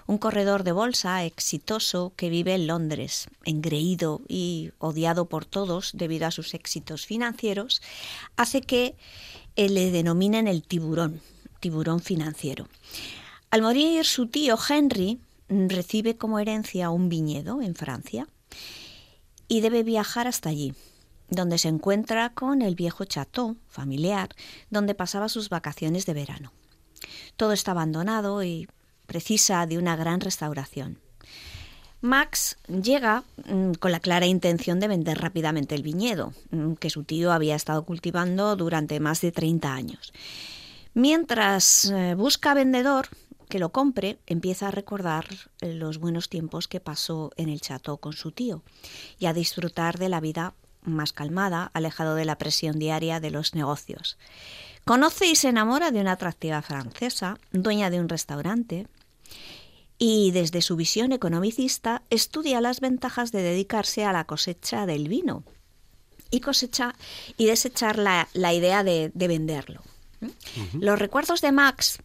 un 0.09 0.19
corredor 0.19 0.65
de 0.65 0.73
bolsa 0.73 1.25
exitoso 1.25 2.13
que 2.17 2.31
vive 2.31 2.53
en 2.53 2.67
Londres, 2.67 3.29
engreído 3.45 4.23
y 4.27 4.73
odiado 4.81 5.27
por 5.27 5.45
todos 5.45 5.93
debido 5.95 6.27
a 6.27 6.33
sus 6.33 6.53
éxitos 6.53 7.07
financieros, 7.07 7.81
hace 8.37 8.61
que 8.61 8.97
eh, 9.55 9.69
le 9.69 9.93
denominen 9.93 10.49
el 10.49 10.65
tiburón, 10.65 11.21
tiburón 11.61 12.01
financiero. 12.01 12.67
Al 13.51 13.63
morir 13.63 14.05
su 14.05 14.27
tío 14.27 14.59
Henry, 14.69 15.21
mm, 15.49 15.69
recibe 15.69 16.17
como 16.17 16.41
herencia 16.41 16.91
un 16.91 17.09
viñedo 17.09 17.63
en 17.63 17.77
Francia 17.77 18.27
y 19.47 19.61
debe 19.61 19.85
viajar 19.85 20.27
hasta 20.27 20.49
allí, 20.49 20.75
donde 21.29 21.59
se 21.59 21.69
encuentra 21.69 22.31
con 22.31 22.63
el 22.63 22.75
viejo 22.75 23.05
chateau 23.05 23.57
familiar, 23.69 24.31
donde 24.71 24.97
pasaba 24.97 25.29
sus 25.29 25.51
vacaciones 25.51 26.05
de 26.05 26.15
verano. 26.15 26.53
Todo 27.37 27.53
está 27.53 27.73
abandonado 27.73 28.43
y 28.43 28.69
precisa 29.07 29.67
de 29.67 29.79
una 29.79 29.97
gran 29.97 30.21
restauración. 30.21 30.99
Max 32.01 32.57
llega 32.67 33.23
mm, 33.47 33.75
con 33.75 33.93
la 33.93 34.01
clara 34.01 34.27
intención 34.27 34.81
de 34.81 34.89
vender 34.89 35.19
rápidamente 35.21 35.77
el 35.77 35.85
viñedo, 35.85 36.33
mm, 36.51 36.75
que 36.75 36.91
su 36.91 37.05
tío 37.05 37.33
había 37.33 37.55
estado 37.55 37.85
cultivando 37.85 38.57
durante 38.57 38.99
más 38.99 39.21
de 39.21 39.31
30 39.31 39.73
años. 39.73 40.13
Mientras 40.95 41.91
eh, 41.91 42.15
busca 42.15 42.55
vendedor 42.55 43.09
que 43.49 43.61
lo 43.61 43.71
compre, 43.71 44.19
empieza 44.27 44.69
a 44.69 44.71
recordar 44.71 45.27
los 45.61 45.99
buenos 45.99 46.29
tiempos 46.29 46.69
que 46.69 46.81
pasó 46.81 47.33
en 47.37 47.49
el 47.49 47.61
chateau 47.61 47.99
con 47.99 48.15
su 48.15 48.33
tío 48.33 48.63
y 49.19 49.27
a 49.27 49.33
disfrutar 49.33 49.99
de 49.99 50.09
la 50.09 50.21
vida 50.21 50.55
más 50.83 51.13
calmada, 51.13 51.71
alejado 51.75 52.15
de 52.15 52.25
la 52.25 52.39
presión 52.39 52.79
diaria 52.79 53.21
de 53.21 53.31
los 53.31 53.55
negocios. 53.55 54.19
Conoce 54.85 55.27
y 55.27 55.37
se 55.37 55.49
enamora 55.49 55.91
de 55.91 56.01
una 56.01 56.13
atractiva 56.13 56.61
francesa, 56.63 57.39
dueña 57.53 57.91
de 57.91 58.01
un 58.01 58.09
restaurante, 58.09 58.89
y 59.97 60.33
desde 60.33 60.63
su 60.63 60.75
visión 60.75 61.13
economicista 61.13 62.03
estudia 62.11 62.61
las 62.61 62.81
ventajas 62.81 63.31
de 63.31 63.43
dedicarse 63.43 64.05
a 64.05 64.13
la 64.13 64.25
cosecha 64.25 64.85
del 64.85 65.07
vino 65.07 65.45
y 66.33 66.41
cosecha 66.41 66.95
y 67.37 67.47
desechar 67.47 67.99
la, 67.99 68.27
idea 68.53 68.83
de, 68.83 69.13
venderlo. 69.15 69.83
Los 70.81 70.99
recuerdos 70.99 71.41
de 71.41 71.53
Max 71.53 72.01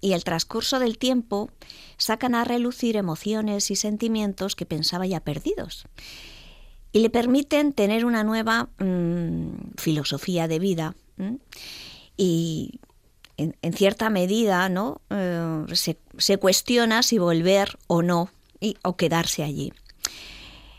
y 0.00 0.12
el 0.12 0.22
transcurso 0.22 0.78
del 0.78 0.98
tiempo 0.98 1.50
sacan 1.96 2.36
a 2.36 2.44
relucir 2.44 2.96
emociones 2.96 3.72
y 3.72 3.76
sentimientos 3.76 4.54
que 4.54 4.66
pensaba 4.66 5.06
ya 5.06 5.20
perdidos 5.20 5.86
y 6.92 7.00
le 7.00 7.10
permiten 7.10 7.72
tener 7.72 8.04
una 8.04 8.22
nueva 8.22 8.68
mm, 8.78 9.72
filosofía 9.78 10.46
de 10.46 10.58
vida 10.58 10.94
y 12.16 12.80
en, 13.36 13.72
cierta 13.72 14.10
medida 14.10 14.68
¿no? 14.68 15.00
Eh, 15.10 15.64
se, 15.74 16.38
cuestiona 16.38 17.02
si 17.02 17.18
volver 17.18 17.78
o 17.86 18.02
no 18.02 18.30
y, 18.60 18.76
o 18.82 18.96
quedarse 18.96 19.42
allí. 19.42 19.72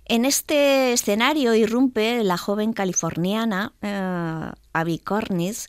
En 0.06 0.26
este 0.26 0.94
escenario 0.94 1.56
irrumpe 1.56 2.24
la 2.24 2.38
joven 2.38 2.74
californiana 2.74 3.74
eh, 3.82 4.52
Abby 4.74 5.00
Cornish, 5.00 5.68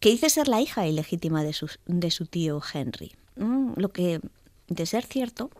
que 0.00 0.10
dice 0.10 0.30
ser 0.30 0.48
la 0.48 0.60
hija 0.60 0.86
ilegítima 0.86 1.42
de 1.42 1.54
de 1.86 2.10
su 2.10 2.26
tío 2.26 2.60
Henry, 2.72 3.12
lo 3.36 3.90
que, 3.90 4.20
de 4.68 4.86
ser 4.86 5.04
cierto, 5.04 5.50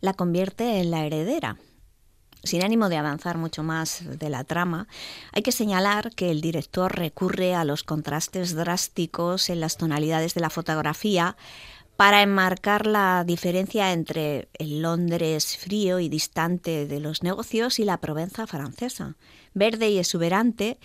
la 0.00 0.14
convierte 0.14 0.80
en 0.80 0.90
la 0.90 1.04
heredera 1.06 1.56
sin 2.42 2.64
ánimo 2.64 2.88
de 2.88 2.96
avanzar 2.96 3.38
mucho 3.38 3.62
más 3.62 4.02
de 4.18 4.30
la 4.30 4.44
trama, 4.44 4.88
hay 5.32 5.42
que 5.42 5.52
señalar 5.52 6.12
que 6.14 6.30
el 6.30 6.40
director 6.40 6.96
recurre 6.96 7.54
a 7.54 7.64
los 7.64 7.82
contrastes 7.82 8.54
drásticos 8.54 9.50
en 9.50 9.60
las 9.60 9.76
tonalidades 9.76 10.34
de 10.34 10.40
la 10.40 10.50
fotografía 10.50 11.36
para 11.96 12.22
enmarcar 12.22 12.86
la 12.86 13.24
diferencia 13.26 13.92
entre 13.92 14.48
el 14.54 14.80
Londres 14.80 15.58
frío 15.58 16.00
y 16.00 16.08
distante 16.08 16.86
de 16.86 16.98
los 16.98 17.22
negocios 17.22 17.78
y 17.78 17.84
la 17.84 17.98
Provenza 17.98 18.46
francesa, 18.46 19.16
verde 19.52 19.90
y 19.90 19.98
exuberante, 19.98 20.78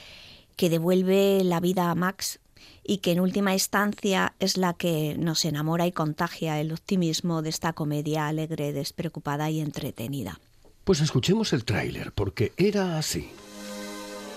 que 0.57 0.69
devuelve 0.69 1.41
la 1.45 1.61
vida 1.61 1.89
a 1.89 1.95
Max 1.95 2.39
y 2.83 2.97
que 2.97 3.13
en 3.13 3.21
última 3.21 3.53
instancia 3.53 4.35
es 4.39 4.57
la 4.57 4.73
que 4.73 5.15
nos 5.17 5.45
enamora 5.45 5.87
y 5.87 5.91
contagia 5.91 6.59
el 6.59 6.71
optimismo 6.71 7.41
de 7.41 7.49
esta 7.49 7.73
comedia 7.73 8.27
alegre, 8.27 8.73
despreocupada 8.73 9.49
y 9.49 9.61
entretenida. 9.61 10.39
Pues 10.85 11.01
escuchemos 11.01 11.51
el 11.51 11.65
tráiler, 11.65 12.11
porque 12.11 12.53
era 12.57 12.99
así. 12.99 13.31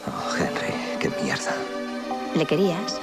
Oh, 0.07 0.35
Henry, 0.35 0.73
qué 0.99 1.11
mierda. 1.23 1.55
¿Le 2.35 2.47
querías? 2.47 2.99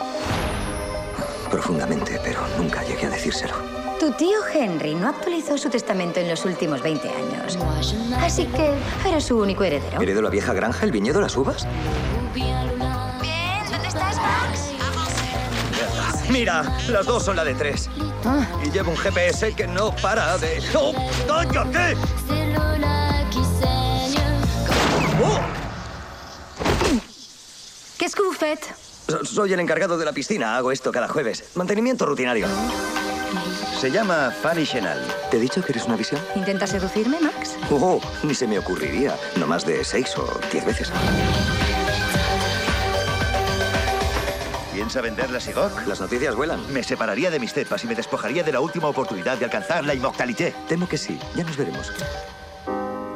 Profundamente, 1.51 2.19
pero 2.23 2.39
nunca 2.57 2.81
llegué 2.83 3.05
a 3.05 3.11
decírselo. 3.11 3.53
Tu 3.99 4.11
tío 4.13 4.39
Henry 4.51 4.95
no 4.95 5.09
actualizó 5.09 5.59
su 5.59 5.69
testamento 5.69 6.19
en 6.19 6.27
los 6.27 6.43
últimos 6.43 6.81
20 6.81 7.07
años. 7.07 7.59
Así 8.17 8.47
que 8.47 8.73
eres 9.07 9.25
su 9.25 9.37
único 9.37 9.63
heredero. 9.63 10.01
¿Heredo 10.01 10.23
la 10.23 10.31
vieja 10.31 10.51
granja, 10.53 10.83
el 10.83 10.91
viñedo, 10.91 11.21
las 11.21 11.37
uvas? 11.37 11.67
Bien, 12.33 12.67
¿dónde 12.79 13.87
estás, 13.87 14.17
Max? 14.17 14.71
Mira, 16.31 16.63
las 16.89 17.05
dos 17.05 17.23
son 17.23 17.35
la 17.35 17.43
de 17.43 17.53
tres. 17.53 17.91
Ah. 18.25 18.43
Y 18.65 18.71
llevo 18.71 18.89
un 18.89 18.97
GPS 18.97 19.53
que 19.53 19.67
no 19.67 19.95
para 19.97 20.35
de... 20.39 20.63
¡Oh, 20.73 20.95
cállate! 21.27 21.95
¿Qué 27.97 28.05
es 28.05 28.15
que 28.15 28.21
Soy 29.25 29.53
el 29.53 29.59
encargado 29.59 29.97
de 29.97 30.05
la 30.05 30.13
piscina. 30.13 30.57
Hago 30.57 30.71
esto 30.71 30.91
cada 30.91 31.07
jueves. 31.07 31.43
Mantenimiento 31.55 32.05
rutinario. 32.05 32.47
Se 33.79 33.91
llama 33.91 34.31
Fanny 34.41 34.65
Chenal. 34.65 34.99
¿Te 35.29 35.37
he 35.37 35.39
dicho 35.39 35.61
que 35.63 35.71
eres 35.71 35.85
una 35.85 35.95
visión? 35.95 36.21
¿Intenta 36.35 36.65
seducirme, 36.67 37.19
Max? 37.19 37.57
Oh, 37.71 37.99
ni 38.23 38.33
se 38.33 38.47
me 38.47 38.57
ocurriría. 38.59 39.15
No 39.37 39.47
más 39.47 39.65
de 39.65 39.83
seis 39.83 40.15
o 40.17 40.39
diez 40.51 40.65
veces. 40.65 40.91
¿Piensa 44.73 45.01
vender 45.01 45.29
la 45.29 45.39
Sigok? 45.39 45.87
Las 45.87 45.99
noticias 46.01 46.35
vuelan. 46.35 46.61
Me 46.71 46.83
separaría 46.83 47.31
de 47.31 47.39
mis 47.39 47.53
cepas 47.53 47.83
y 47.83 47.87
me 47.87 47.95
despojaría 47.95 48.43
de 48.43 48.51
la 48.51 48.59
última 48.59 48.87
oportunidad 48.87 49.37
de 49.37 49.45
alcanzar 49.45 49.83
la 49.83 49.93
inmortalité. 49.93 50.53
Temo 50.67 50.87
que 50.87 50.97
sí. 50.97 51.19
Ya 51.35 51.43
nos 51.43 51.57
veremos. 51.57 51.91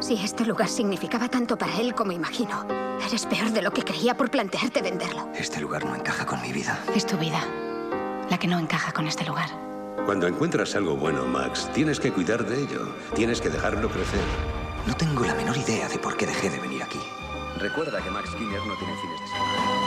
Si 0.10 0.15
este 0.15 0.43
lugar 0.43 0.67
significaba 0.67 1.30
tanto 1.30 1.56
para 1.56 1.80
él 1.80 1.93
como 1.93 2.12
imagino, 2.12 2.65
eres 3.06 3.28
peor 3.28 3.52
de 3.52 3.62
lo 3.62 3.69
que 3.69 3.84
creía 3.84 4.17
por 4.17 4.32
plantearte 4.32 4.82
venderlo. 4.82 5.30
Este 5.36 5.62
lugar 5.62 5.86
no 5.86 5.93
encaja 5.93 6.26
con 6.26 6.41
mi 6.41 6.52
vida. 6.52 6.84
Es 6.95 7.06
tu 7.06 7.15
vida 7.15 7.39
la 8.28 8.39
que 8.39 8.48
no 8.48 8.58
encaja 8.58 8.91
con 8.91 9.06
este 9.06 9.24
lugar. 9.24 9.50
Cuando 10.08 10.26
encuentras 10.26 10.74
algo 10.74 10.95
bueno, 10.95 11.28
Max, 11.28 11.69
tienes 11.76 12.00
que 12.00 12.12
cuidar 12.12 12.43
de 12.43 12.60
ello. 12.60 12.91
Tienes 13.13 13.39
que 13.39 13.52
dejarlo 13.52 13.88
crecer. 13.88 14.24
No 14.88 14.95
tengo 14.95 15.24
la 15.26 15.36
menor 15.36 15.56
idea 15.56 15.88
de 15.88 16.00
por 16.00 16.17
qué 16.17 16.26
dejé 16.26 16.50
de 16.50 16.58
venir 16.58 16.82
aquí. 16.82 17.00
Recuerda 17.60 18.02
que 18.02 18.10
Max 18.10 18.32
Skinner 18.32 18.65
no 18.65 18.76
tiene 18.78 18.95
fines 19.00 19.22
de 19.22 19.28
semana. 19.28 19.79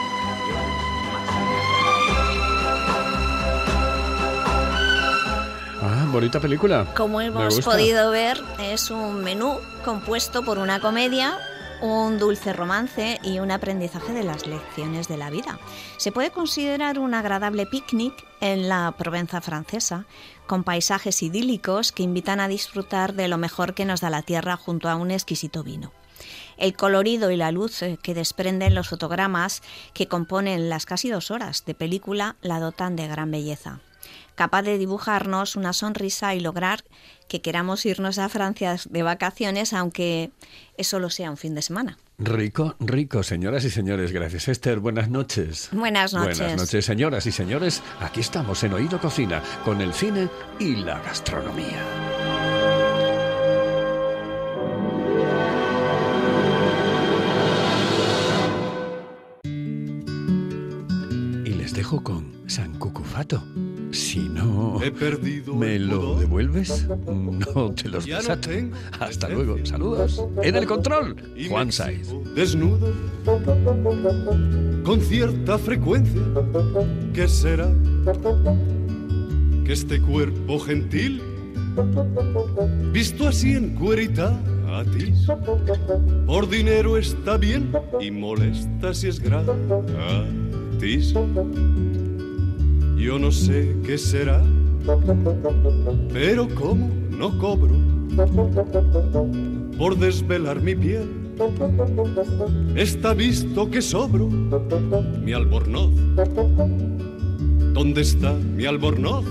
Bonita 6.12 6.40
película. 6.40 6.86
Como 6.94 7.20
hemos 7.20 7.60
podido 7.60 8.10
ver, 8.10 8.38
es 8.60 8.90
un 8.90 9.24
menú 9.24 9.58
compuesto 9.84 10.44
por 10.44 10.58
una 10.58 10.78
comedia, 10.78 11.38
un 11.80 12.18
dulce 12.18 12.52
romance 12.52 13.18
y 13.24 13.38
un 13.38 13.50
aprendizaje 13.50 14.12
de 14.12 14.22
las 14.22 14.46
lecciones 14.46 15.08
de 15.08 15.16
la 15.16 15.30
vida. 15.30 15.58
Se 15.96 16.12
puede 16.12 16.30
considerar 16.30 16.98
un 16.98 17.14
agradable 17.14 17.66
picnic 17.66 18.12
en 18.40 18.68
la 18.68 18.94
Provenza 18.96 19.40
francesa, 19.40 20.04
con 20.46 20.64
paisajes 20.64 21.22
idílicos 21.22 21.92
que 21.92 22.02
invitan 22.02 22.40
a 22.40 22.48
disfrutar 22.48 23.14
de 23.14 23.28
lo 23.28 23.38
mejor 23.38 23.74
que 23.74 23.86
nos 23.86 24.02
da 24.02 24.10
la 24.10 24.22
tierra 24.22 24.56
junto 24.56 24.90
a 24.90 24.96
un 24.96 25.10
exquisito 25.10 25.64
vino. 25.64 25.92
El 26.58 26.76
colorido 26.76 27.30
y 27.30 27.36
la 27.36 27.50
luz 27.50 27.82
eh, 27.82 27.98
que 28.00 28.14
desprenden 28.14 28.74
los 28.74 28.88
fotogramas 28.88 29.62
que 29.94 30.06
componen 30.08 30.68
las 30.68 30.84
casi 30.84 31.08
dos 31.08 31.30
horas 31.30 31.64
de 31.64 31.74
película 31.74 32.36
la 32.42 32.60
dotan 32.60 32.94
de 32.96 33.08
gran 33.08 33.30
belleza 33.30 33.80
capaz 34.34 34.62
de 34.62 34.78
dibujarnos 34.78 35.56
una 35.56 35.72
sonrisa 35.72 36.34
y 36.34 36.40
lograr 36.40 36.84
que 37.28 37.40
queramos 37.40 37.86
irnos 37.86 38.18
a 38.18 38.28
Francia 38.28 38.76
de 38.88 39.02
vacaciones, 39.02 39.72
aunque 39.72 40.30
eso 40.76 40.98
lo 40.98 41.10
sea 41.10 41.30
un 41.30 41.36
fin 41.36 41.54
de 41.54 41.62
semana. 41.62 41.98
Rico, 42.18 42.76
rico, 42.78 43.22
señoras 43.22 43.64
y 43.64 43.70
señores. 43.70 44.12
Gracias, 44.12 44.48
Esther. 44.48 44.78
Buenas 44.78 45.08
noches. 45.08 45.68
Buenas 45.72 46.12
noches. 46.12 46.38
Buenas 46.38 46.56
noches, 46.56 46.84
señoras 46.84 47.26
y 47.26 47.32
señores. 47.32 47.82
Aquí 48.00 48.20
estamos 48.20 48.62
en 48.64 48.74
Oído 48.74 49.00
Cocina 49.00 49.42
con 49.64 49.80
el 49.80 49.92
cine 49.94 50.28
y 50.58 50.76
la 50.76 51.00
gastronomía. 51.00 52.41
Les 61.72 61.76
dejo 61.76 62.02
con 62.02 62.26
San 62.46 62.78
Cucufato. 62.78 63.42
Si 63.92 64.18
no 64.18 64.78
me 65.54 65.78
lo 65.78 66.16
devuelves, 66.16 66.86
no 67.06 67.72
te 67.72 67.88
los 67.88 68.04
desato. 68.04 68.50
Hasta 69.00 69.28
luego. 69.28 69.56
Saludos. 69.64 70.22
En 70.42 70.56
el 70.56 70.66
control, 70.66 71.16
Juan 71.48 71.72
Saiz. 71.72 72.08
Desnudo, 72.34 72.92
con 74.84 75.00
cierta 75.00 75.58
frecuencia, 75.58 76.22
¿qué 77.14 77.28
será? 77.28 77.70
este 79.66 80.02
cuerpo 80.02 80.58
gentil, 80.58 81.22
visto 82.92 83.26
así 83.26 83.54
en 83.54 83.74
cuerita 83.74 84.38
a 84.68 84.84
ti, 84.84 85.14
por 86.26 86.46
dinero 86.50 86.98
está 86.98 87.38
bien 87.38 87.72
y 87.98 88.10
molesta 88.10 88.92
si 88.92 89.08
es 89.08 89.18
gratis. 89.18 89.54
Yo 92.96 93.16
no 93.16 93.30
sé 93.30 93.76
qué 93.86 93.96
será, 93.96 94.42
pero 96.12 96.48
como 96.56 96.90
no 97.10 97.38
cobro 97.38 97.76
por 99.78 99.96
desvelar 99.96 100.60
mi 100.60 100.74
piel, 100.74 101.08
está 102.74 103.14
visto 103.14 103.70
que 103.70 103.80
sobro 103.80 104.26
mi 104.26 105.32
albornoz. 105.32 105.92
¿Dónde 107.72 108.00
está 108.00 108.32
mi 108.32 108.66
albornoz? 108.66 109.24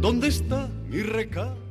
¿Dónde 0.00 0.28
está 0.28 0.70
mi 0.92 1.02
recado? 1.02 1.61